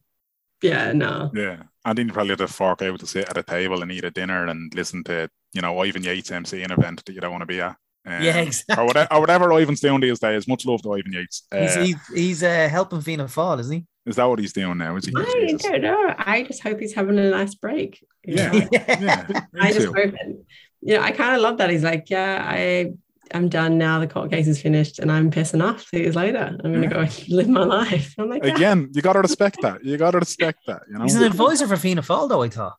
[0.61, 1.29] Yeah, no.
[1.33, 3.91] Yeah, I think you probably have to fork out to sit at a table and
[3.91, 7.21] eat a dinner and listen to you know Ivan Yates MC an event that you
[7.21, 7.75] don't want to be at.
[8.05, 8.83] Um, yeah, exactly.
[8.83, 10.47] Or whatever, or whatever Ivan's doing these days.
[10.47, 11.43] Much love to Ivan Yates.
[11.51, 13.85] Uh, he's he's, he's uh, helping Fianna Fáil, isn't he?
[14.05, 14.95] Is that what he's doing now?
[14.97, 15.13] Is he?
[15.17, 16.13] I don't know.
[16.17, 18.05] I just hope he's having a nice break.
[18.25, 19.45] Yeah, yeah.
[19.59, 20.45] I just hope it.
[20.81, 21.69] You know, I kind of love that.
[21.69, 22.93] He's like, yeah, I
[23.33, 23.99] I'm done now.
[23.99, 26.57] The court case is finished, and I'm pissing off two years later.
[26.63, 27.07] I'm gonna yeah.
[27.07, 28.13] go live my life.
[28.17, 28.87] I'm like, again, yeah.
[28.93, 29.83] you gotta respect that.
[29.83, 30.83] You gotta respect that.
[30.89, 32.43] You know, he's an advisor for Fianna Fáil, though.
[32.43, 32.75] I thought.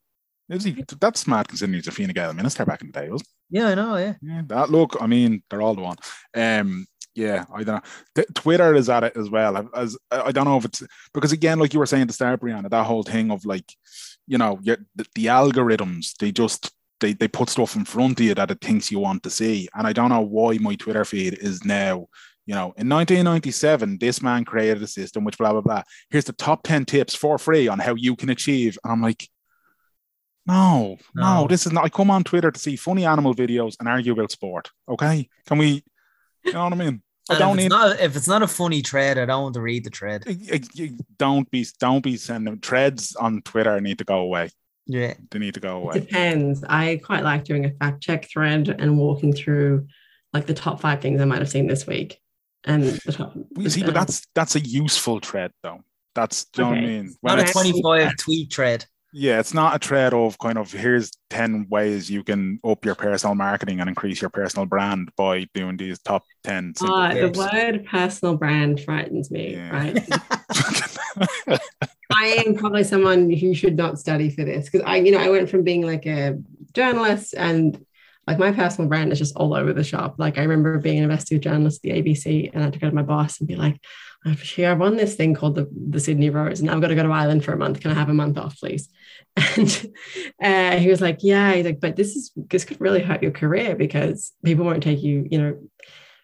[0.50, 0.84] Is he?
[1.00, 3.28] That's smart considering he's a Fine Gael minister back in the day, wasn't?
[3.48, 3.96] Yeah, I know.
[3.96, 4.14] Yeah.
[4.20, 4.42] Yeah.
[4.46, 4.96] That look.
[5.00, 5.96] I mean, they're all the one.
[6.34, 6.86] Um.
[7.14, 7.84] Yeah, I don't
[8.16, 8.24] know.
[8.34, 9.68] Twitter is at it as well.
[9.74, 12.70] As I don't know if it's because again, like you were saying to start, Brianna,
[12.70, 13.72] that whole thing of like,
[14.26, 14.78] you know, the,
[15.14, 18.90] the algorithms they just they they put stuff in front of you that it thinks
[18.90, 22.08] you want to see, and I don't know why my Twitter feed is now
[22.46, 25.82] you know, in 1997, this man created a system which blah blah blah.
[26.10, 28.76] Here's the top 10 tips for free on how you can achieve.
[28.84, 29.28] And I'm like,
[30.46, 31.84] no, no, no, this is not.
[31.84, 34.70] I come on Twitter to see funny animal videos and argue about sport.
[34.86, 35.84] Okay, can we?
[36.44, 37.02] You know what I mean?
[37.30, 37.68] I don't if need.
[37.70, 40.24] Not, if it's not a funny thread, I don't want to read the thread.
[41.16, 43.80] Don't be, don't be sending threads on Twitter.
[43.80, 44.50] Need to go away.
[44.86, 45.96] Yeah, they need to go away.
[45.96, 46.62] It depends.
[46.68, 49.86] I quite like doing a fact check thread and walking through
[50.34, 52.20] like the top five things I might have seen this week.
[52.66, 53.34] And the top.
[53.56, 55.80] You see, but that's that's a useful thread though.
[56.14, 56.74] That's do you okay.
[56.74, 57.14] know what I mean?
[57.20, 58.86] When not a twenty-five tweet thread
[59.16, 62.96] yeah, it's not a trade of kind of here's 10 ways you can up your
[62.96, 66.74] personal marketing and increase your personal brand by doing these top 10.
[66.80, 69.70] Uh, the word personal brand frightens me, yeah.
[69.70, 70.08] right?
[72.12, 75.28] I am probably someone who should not study for this because I, you know, I
[75.28, 76.36] went from being like a
[76.72, 77.84] journalist and
[78.26, 80.16] like my personal brand is just all over the shop.
[80.18, 82.88] Like I remember being an investigative journalist at the ABC and I had to go
[82.88, 83.80] to my boss and be like,
[84.24, 87.12] I won this thing called the, the Sydney Rose and I've got to go to
[87.12, 87.80] Ireland for a month.
[87.80, 88.88] Can I have a month off, please?
[89.56, 89.92] And
[90.42, 93.32] uh, he was like, yeah, he's like, but this is, this could really hurt your
[93.32, 95.58] career because people won't take you, you know,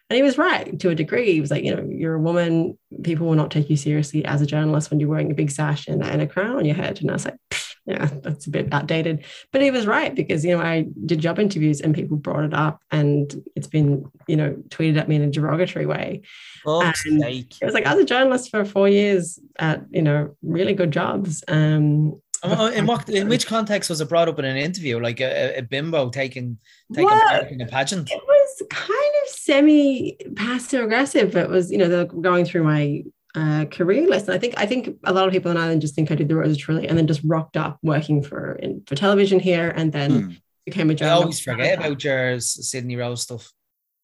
[0.09, 1.33] and he was right to a degree.
[1.33, 4.41] He was like, you know, you're a woman, people will not take you seriously as
[4.41, 7.01] a journalist when you're wearing a big sash and, and a crown on your head.
[7.01, 7.37] And I was like,
[7.85, 9.25] yeah, that's a bit outdated.
[9.51, 12.53] But he was right because, you know, I did job interviews and people brought it
[12.53, 16.21] up and it's been, you know, tweeted at me in a derogatory way.
[16.65, 20.35] Oh, and it was like, I was a journalist for four years at, you know,
[20.41, 21.43] really good jobs.
[21.47, 24.99] Um, Oh, in what in which context was it brought up in an interview?
[24.99, 26.57] Like a, a bimbo taking
[26.91, 28.09] taking well, part in a pageant?
[28.09, 31.35] It was kind of semi passive aggressive.
[31.35, 33.03] It was, you know, they're going through my
[33.35, 34.03] uh, career.
[34.03, 36.27] And I think I think a lot of people in Ireland just think I did
[36.27, 39.91] the Rose Tralee and then just rocked up working for in for television here and
[39.91, 40.31] then hmm.
[40.65, 41.19] became a journalist.
[41.19, 43.51] I always forget about your Sydney Rose stuff.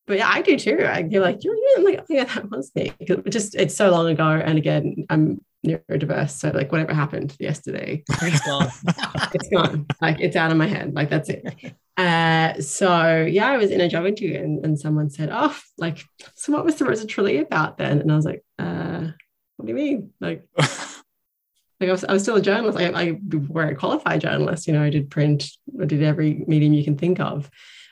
[0.05, 0.86] But yeah, I do too.
[0.86, 2.93] I feel like you're, you're like, oh yeah, that was me.
[2.99, 4.23] It just it's so long ago.
[4.23, 6.32] And again, I'm neurodiverse.
[6.32, 8.69] So like whatever happened yesterday, it's gone.
[9.34, 9.86] it's gone.
[10.01, 10.93] Like it's out of my head.
[10.93, 11.75] Like that's it.
[11.97, 16.05] Uh, so yeah, I was in a job interview and, and someone said, Oh, like,
[16.35, 17.99] so what was the Tralee about then?
[17.99, 19.07] And I was like, uh,
[19.55, 20.11] what do you mean?
[20.21, 20.45] Like
[21.79, 22.77] like I was, I was still a journalist.
[22.77, 25.49] I, I were a qualified journalist, you know, I did print,
[25.81, 27.49] I did every medium you can think of.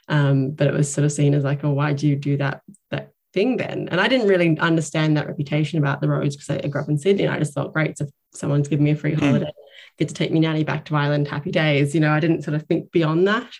[0.07, 2.61] Um, but it was sort of seen as like, oh, why do you do that
[2.91, 3.89] that thing then?
[3.89, 6.97] And I didn't really understand that reputation about the Rose because I, grew up in
[6.97, 7.23] Sydney.
[7.23, 9.25] And I just thought, great, so someone's giving me a free hmm.
[9.25, 9.51] holiday,
[9.97, 11.93] get to take me nanny back to Ireland, happy days.
[11.93, 13.51] You know, I didn't sort of think beyond that.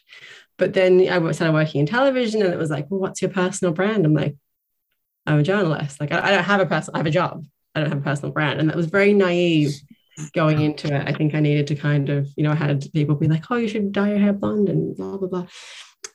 [0.57, 3.73] But then I started working in television, and it was like, well, what's your personal
[3.73, 4.05] brand?
[4.05, 4.35] I'm like,
[5.25, 5.99] I'm a journalist.
[5.99, 7.43] Like, I, I don't have a personal, I have a job.
[7.73, 9.73] I don't have a personal brand, and that was very naive
[10.33, 11.07] going into it.
[11.07, 13.57] I think I needed to kind of, you know, I had people be like, oh,
[13.57, 15.47] you should dye your hair blonde and blah blah blah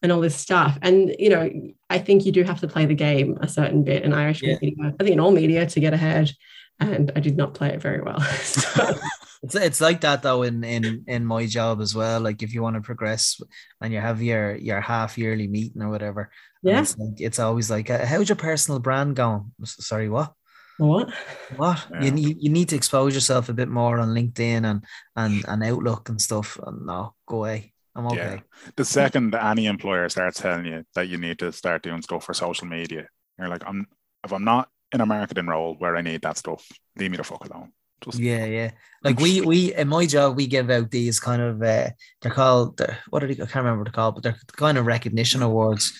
[0.02, 0.78] and all this stuff.
[0.82, 1.50] And you know,
[1.88, 4.56] I think you do have to play the game a certain bit in Irish yeah.
[4.60, 4.94] media.
[4.98, 6.32] I think in all media to get ahead.
[6.78, 8.20] And I did not play it very well.
[8.42, 8.94] so.
[9.42, 12.20] It's it's like that though in in in my job as well.
[12.20, 13.40] Like if you want to progress
[13.80, 16.30] and you have your your half yearly meeting or whatever,
[16.62, 19.52] yeah, it's, like, it's always like, uh, how's your personal brand going?
[19.64, 20.34] Sorry, what?
[20.76, 21.12] What?
[21.56, 21.86] What?
[21.90, 22.14] Yeah.
[22.14, 24.84] You, you need to expose yourself a bit more on LinkedIn and
[25.16, 26.58] and and Outlook and stuff.
[26.62, 27.72] And no, go away.
[27.94, 28.16] I'm okay.
[28.16, 28.70] Yeah.
[28.76, 32.34] The second any employer starts telling you that you need to start doing stuff for
[32.34, 33.86] social media, you're like, I'm
[34.24, 36.66] if I'm not in a marketing role where I need that stuff,
[36.96, 37.72] leave me the fuck alone.
[38.00, 38.70] Just yeah, yeah.
[39.02, 41.90] Like we we in my job we give out these kind of uh
[42.20, 44.78] they're called they're, what are they I can't remember what they're called, but they're kind
[44.78, 45.92] of recognition awards.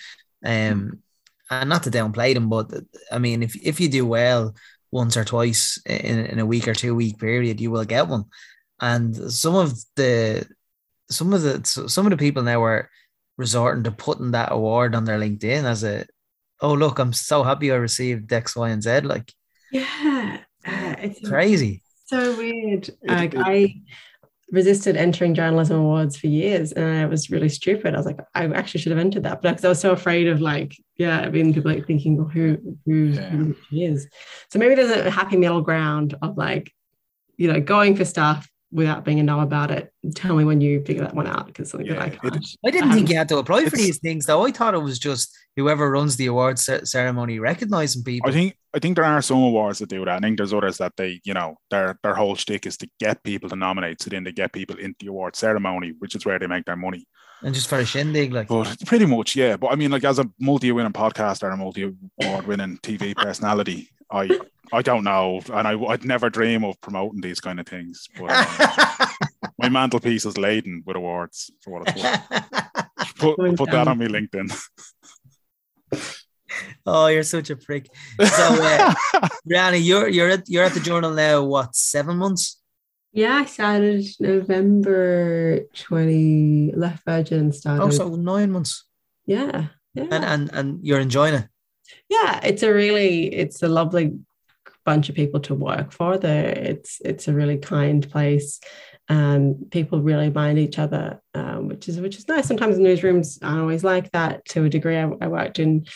[0.44, 1.01] Um
[1.51, 2.70] and not to downplay them, but
[3.11, 4.55] I mean if if you do well
[4.90, 8.24] once or twice in, in a week or two week period, you will get one.
[8.80, 10.46] And some of the
[11.11, 12.90] some of the some of the people now are
[13.36, 16.07] resorting to putting that award on their LinkedIn as a
[16.61, 19.01] oh look, I'm so happy I received X, Y, and Z.
[19.01, 19.32] Like
[19.72, 21.82] yeah, uh, it's crazy.
[22.11, 22.90] So weird.
[23.06, 23.80] Like I
[24.50, 27.94] resisted entering journalism awards for years and I was really stupid.
[27.94, 30.26] I was like, I actually should have entered that, but because I was so afraid
[30.26, 33.30] of like, yeah, being people like thinking, well, who who, yeah.
[33.30, 34.08] who is.
[34.50, 36.72] So maybe there's a happy middle ground of like,
[37.36, 39.92] you know, going for stuff without being a know about it.
[40.14, 42.46] Tell me when you figure that one out because something yeah, that I can't.
[42.64, 44.44] I didn't think you had to apply for these things though.
[44.44, 48.30] I thought it was just whoever runs the awards ceremony recognizing people.
[48.30, 50.16] I think I think there are some awards that do that.
[50.16, 53.22] I think there's others that they, you know, their their whole shtick is to get
[53.24, 56.38] people to nominate, so then they get people into the award ceremony, which is where
[56.38, 57.06] they make their money.
[57.42, 58.48] And just for a shindig, like.
[58.48, 59.56] But pretty much, yeah.
[59.56, 64.38] But I mean, like as a multi-winning podcaster, or a multi-award-winning TV personality, I
[64.72, 68.08] I don't know, and I, would never dream of promoting these kind of things.
[68.18, 69.06] But uh,
[69.58, 72.44] my mantelpiece is laden with awards for what it's worth.
[73.16, 74.50] Put, put that on me LinkedIn.
[76.84, 77.86] Oh, you're such a prick.
[78.18, 78.94] So, uh,
[79.48, 81.44] Brianna, you're you're at you're at the journal now.
[81.44, 82.61] What seven months?
[83.12, 86.72] Yeah, I started November twenty.
[86.74, 87.84] Left Virgin started.
[87.84, 88.84] Oh, so nine months.
[89.26, 90.08] Yeah, yeah.
[90.11, 91.46] And and and you're enjoying it.
[92.11, 94.18] Yeah, it's a really it's a lovely
[94.84, 96.18] bunch of people to work for.
[96.18, 98.61] There, it's it's a really kind place.
[99.08, 102.46] Um, people really mind each other, um, which is which is nice.
[102.46, 104.45] Sometimes in newsrooms aren't always like that.
[104.46, 105.87] To a degree, I, I worked in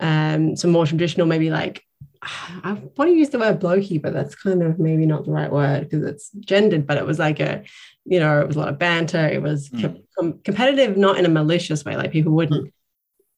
[0.00, 1.82] um, some more traditional, maybe like
[2.22, 5.50] I want to use the word blokey, but that's kind of maybe not the right
[5.50, 6.86] word because it's gendered.
[6.86, 7.62] But it was like a,
[8.04, 9.26] you know, it was a lot of banter.
[9.26, 10.02] It was mm.
[10.18, 11.96] com- competitive, not in a malicious way.
[11.96, 12.72] Like people wouldn't mm.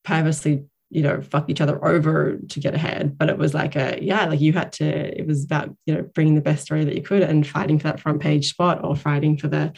[0.04, 3.16] purposely you know fuck each other over to get ahead.
[3.16, 6.02] But it was like a yeah like you had to it was about you know
[6.14, 8.94] bringing the best story that you could and fighting for that front page spot or
[8.94, 9.72] fighting for the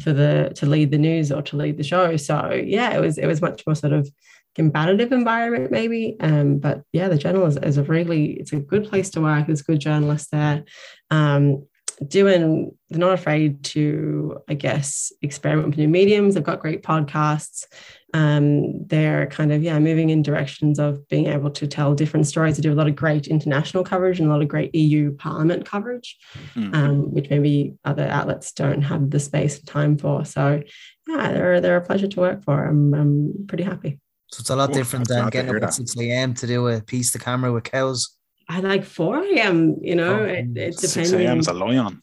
[0.00, 2.16] for the to lead the news or to lead the show.
[2.16, 4.08] So yeah it was it was much more sort of
[4.54, 6.16] combative environment maybe.
[6.20, 9.46] Um but yeah the journal is, is a really it's a good place to work.
[9.46, 10.64] There's good journalists there.
[11.10, 11.66] Um
[12.06, 16.34] doing they're not afraid to i guess experiment with new mediums.
[16.34, 17.66] They've got great podcasts.
[18.12, 22.56] Um, they're kind of yeah moving in directions of being able to tell different stories.
[22.56, 25.64] They do a lot of great international coverage and a lot of great eu parliament
[25.66, 26.16] coverage
[26.54, 26.74] mm-hmm.
[26.74, 30.24] um, which maybe other outlets don't have the space and time for.
[30.24, 30.62] So
[31.06, 32.66] yeah they're, they're a pleasure to work for.
[32.66, 34.00] I'm, I'm pretty happy.
[34.32, 37.12] So it's a lot different than getting up at 6 a.m to do a piece
[37.12, 38.16] to camera with cows
[38.50, 39.76] I like 4 a.m.
[39.80, 40.92] You know, oh, it, it depends.
[40.92, 41.38] 6 a.m.
[41.38, 42.02] is a lion.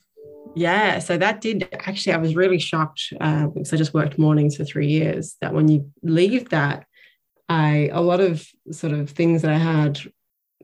[0.55, 2.13] Yeah, so that did actually.
[2.13, 5.35] I was really shocked uh, because I just worked mornings for three years.
[5.41, 6.85] That when you leave that,
[7.49, 9.99] I a lot of sort of things that I had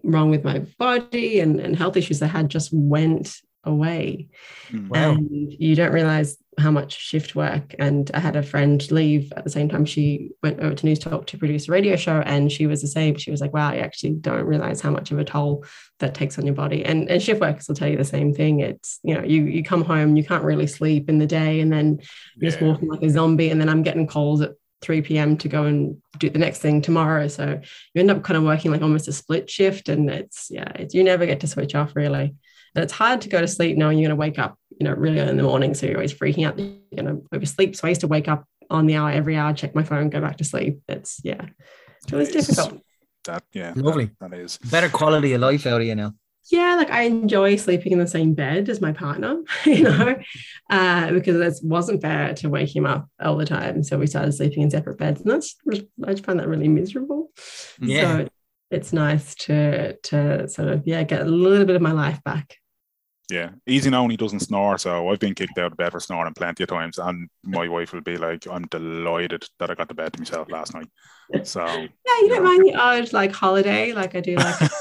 [0.03, 4.27] wrong with my body and, and health issues I had just went away.
[4.73, 5.14] Wow.
[5.14, 7.76] And you don't realize how much shift work.
[7.80, 11.26] And I had a friend leave at the same time she went over to Newstalk
[11.27, 12.22] to produce a radio show.
[12.22, 13.15] And she was the same.
[13.15, 15.65] She was like, wow, you actually don't realize how much of a toll
[15.99, 16.85] that takes on your body.
[16.85, 18.60] And, and shift workers will tell you the same thing.
[18.60, 21.72] It's, you know, you, you come home, you can't really sleep in the day, and
[21.72, 21.99] then
[22.35, 22.49] you're yeah.
[22.49, 23.49] just walking like a zombie.
[23.49, 25.38] And then I'm getting calls at 3 p.m.
[25.38, 27.27] to go and do the next thing tomorrow.
[27.27, 27.60] So
[27.94, 29.90] you end up kind of working like almost a split shift.
[29.90, 32.35] And it's, yeah, it's, you never get to switch off really.
[32.76, 34.94] And it's hard to go to sleep knowing you're going to wake up, you know,
[34.94, 35.74] really early in the morning.
[35.74, 37.76] So you're always freaking out you're going to oversleep.
[37.76, 40.22] So I used to wake up on the hour every hour, check my phone, go
[40.22, 40.82] back to sleep.
[40.88, 41.45] It's yeah,
[42.12, 42.82] it was difficult.
[43.26, 44.12] That yeah, lovely.
[44.20, 46.14] that, that is better quality of life out of you now.
[46.52, 50.16] Yeah, like I enjoy sleeping in the same bed as my partner, you know,
[50.70, 53.82] uh, because it wasn't fair to wake him up all the time.
[53.84, 57.32] So we started sleeping in separate beds, and that's I just find that really miserable.
[57.80, 58.18] Yeah.
[58.18, 58.28] So
[58.72, 62.58] it's nice to to sort of yeah get a little bit of my life back
[63.34, 64.07] yeah, easy now.
[64.07, 66.99] He doesn't snore, so I've been kicked out of bed for snoring plenty of times,
[66.99, 70.51] and my wife will be like, "I'm delighted that I got to bed to myself
[70.51, 70.88] last night."
[71.43, 71.88] So yeah,
[72.22, 72.51] you, don't know.
[72.51, 74.72] mind the odd like holiday, like I do, like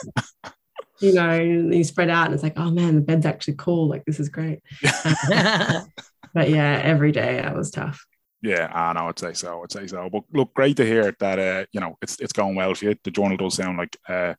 [1.01, 3.89] you know, you spread out, and it's like, oh man, the bed's actually cool.
[3.89, 4.61] Like this is great.
[5.33, 5.87] Um,
[6.35, 8.07] but yeah, every day that was tough.
[8.43, 9.07] Yeah, I know.
[9.07, 9.63] I'd say so.
[9.63, 10.11] I'd say so.
[10.11, 11.39] But look, great to hear that.
[11.39, 12.97] Uh, you know, it's it's going well for you.
[13.05, 14.35] The journal does sound like uh,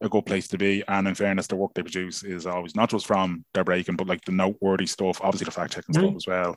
[0.00, 0.82] a good place to be.
[0.88, 4.06] And in fairness, the work they produce is always not just from their breaking, but
[4.06, 5.20] like the noteworthy stuff.
[5.22, 6.56] Obviously, the fact checking stuff as well,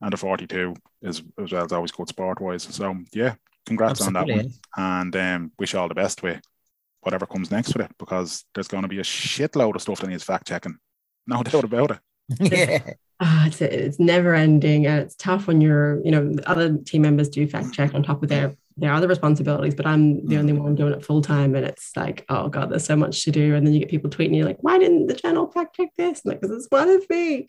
[0.00, 2.62] and the forty two is as well as always good sport wise.
[2.62, 3.34] So yeah,
[3.66, 4.32] congrats Absolutely.
[4.32, 6.40] on that one, and um, wish you all the best with
[7.00, 10.08] whatever comes next with it because there's going to be a shitload of stuff that
[10.08, 10.76] needs fact checking.
[11.26, 11.98] No doubt about it.
[12.40, 17.02] yeah uh, it's, it's never ending and it's tough when you're you know other team
[17.02, 20.52] members do fact check on top of their their other responsibilities but i'm the only
[20.52, 23.54] one doing it full time and it's like oh god there's so much to do
[23.54, 26.22] and then you get people tweeting you like why didn't the journal fact check this
[26.24, 27.48] and like because it's one of me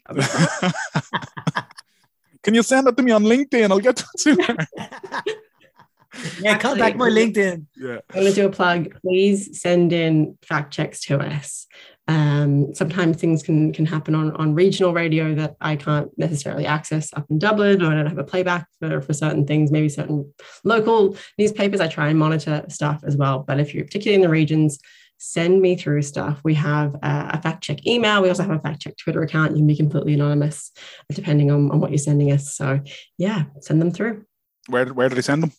[2.43, 5.33] can you send it to me on linkedin i'll get to it
[6.41, 7.65] yeah, contact my LinkedIn.
[7.75, 7.99] Yeah.
[8.09, 8.99] I'm going to do a plug.
[9.01, 11.67] Please send in fact checks to us.
[12.07, 17.11] Um, sometimes things can can happen on, on regional radio that I can't necessarily access
[17.13, 20.33] up in Dublin, or I don't have a playback for, for certain things, maybe certain
[20.63, 21.81] local newspapers.
[21.81, 23.39] I try and monitor stuff as well.
[23.39, 24.79] But if you're particularly in the regions,
[25.17, 26.39] send me through stuff.
[26.43, 28.21] We have a, a fact check email.
[28.21, 29.51] We also have a fact check Twitter account.
[29.51, 30.71] You can be completely anonymous
[31.11, 32.55] depending on, on what you're sending us.
[32.55, 32.79] So
[33.17, 34.25] yeah, send them through.
[34.67, 35.51] Where, where do they send them?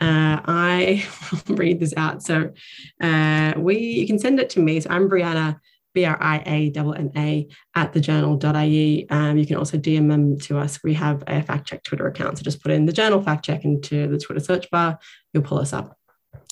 [0.00, 1.06] Uh, I
[1.48, 2.22] read this out.
[2.22, 2.52] So
[3.00, 4.80] uh, we you can send it to me.
[4.80, 5.58] So I'm Brianna,
[5.94, 9.10] B R I A N N A at thejournal.ie.
[9.10, 10.80] Um, you can also DM them to us.
[10.82, 12.38] We have a fact check Twitter account.
[12.38, 14.98] So just put in the journal fact check into the Twitter search bar.
[15.32, 15.96] You'll pull us up.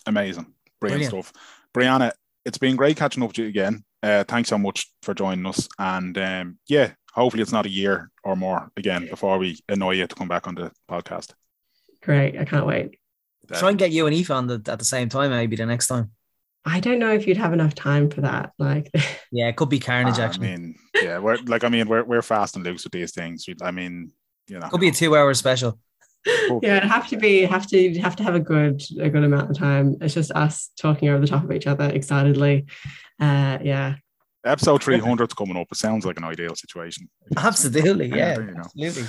[0.07, 0.53] Amazing.
[0.81, 1.27] Brilliant, Brilliant.
[1.27, 1.33] stuff.
[1.75, 2.13] Brianna,
[2.45, 3.85] it's been great catching up with you again.
[4.03, 5.69] Uh, thanks so much for joining us.
[5.79, 10.07] And um, yeah, hopefully it's not a year or more again before we annoy you
[10.07, 11.33] to come back on the podcast.
[12.03, 12.39] Great.
[12.39, 12.99] I can't wait.
[13.53, 15.87] Try and get you and Eva on the, at the same time, maybe the next
[15.87, 16.11] time.
[16.65, 18.53] I don't know if you'd have enough time for that.
[18.59, 18.91] Like,
[19.33, 20.19] yeah, it could be carnage.
[20.19, 22.93] Uh, actually, I mean, yeah, we're like, I mean, we're we're fast and loose with
[22.93, 23.47] these things.
[23.63, 24.13] I mean,
[24.49, 25.79] you know, could be a two-hour special.
[26.27, 29.51] yeah, it'd have to be have to have to have a good a good amount
[29.51, 29.97] of time.
[30.01, 32.67] It's just us talking over the top of each other excitedly.
[33.21, 33.95] Uh, yeah.
[34.45, 35.67] Episode 300 is coming up.
[35.71, 37.09] It sounds like an ideal situation.
[37.37, 39.05] Absolutely, yeah, absolutely.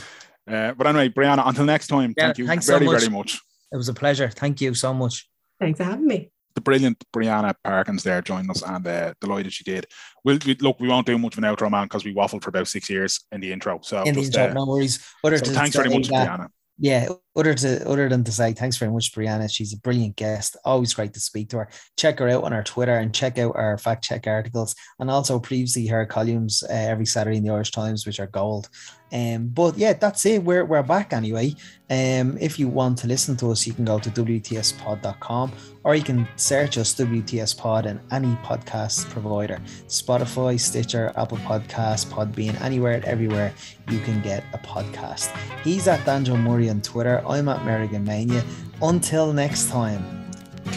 [0.50, 3.40] Uh, but anyway, Brianna, until next time, yeah, thank you very, so very much.
[3.72, 4.30] It was a pleasure.
[4.30, 5.30] Thank you so much.
[5.60, 6.32] Thanks for having me.
[6.56, 9.86] The brilliant Brianna Parkins there joining us and uh, delighted she did.
[10.26, 12.50] We'll, we, look, we won't do much of an outro, man, because we waffled for
[12.50, 13.80] about six years in the intro.
[13.84, 15.00] So in the intro, uh, no worries.
[15.24, 16.48] so thanks very much, that, Brianna.
[16.80, 17.10] Yeah,
[17.40, 19.50] other to other than to say thanks very much, Brianna.
[19.52, 20.58] She's a brilliant guest.
[20.66, 21.70] Always great to speak to her.
[21.98, 25.40] Check her out on our Twitter and check out our fact check articles and also
[25.40, 28.70] previously her columns uh, every Saturday in the Irish Times, which are gold.
[29.12, 30.44] Um, but yeah, that's it.
[30.44, 31.56] We're, we're back anyway.
[31.90, 35.52] Um, if you want to listen to us, you can go to WTSpod.com
[35.84, 42.06] or you can search us WTS Pod in any podcast provider Spotify, Stitcher, Apple Podcasts,
[42.06, 43.54] Podbean, anywhere, everywhere
[43.90, 45.36] you can get a podcast.
[45.64, 47.24] He's at Danjo Murray on Twitter.
[47.30, 48.44] I'm at Merrigan Mania.
[48.82, 50.32] Until next time,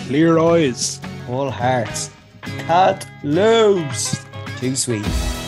[0.07, 2.11] clear eyes, all hearts,
[2.43, 4.25] cat loose.
[4.59, 5.42] Too sweet.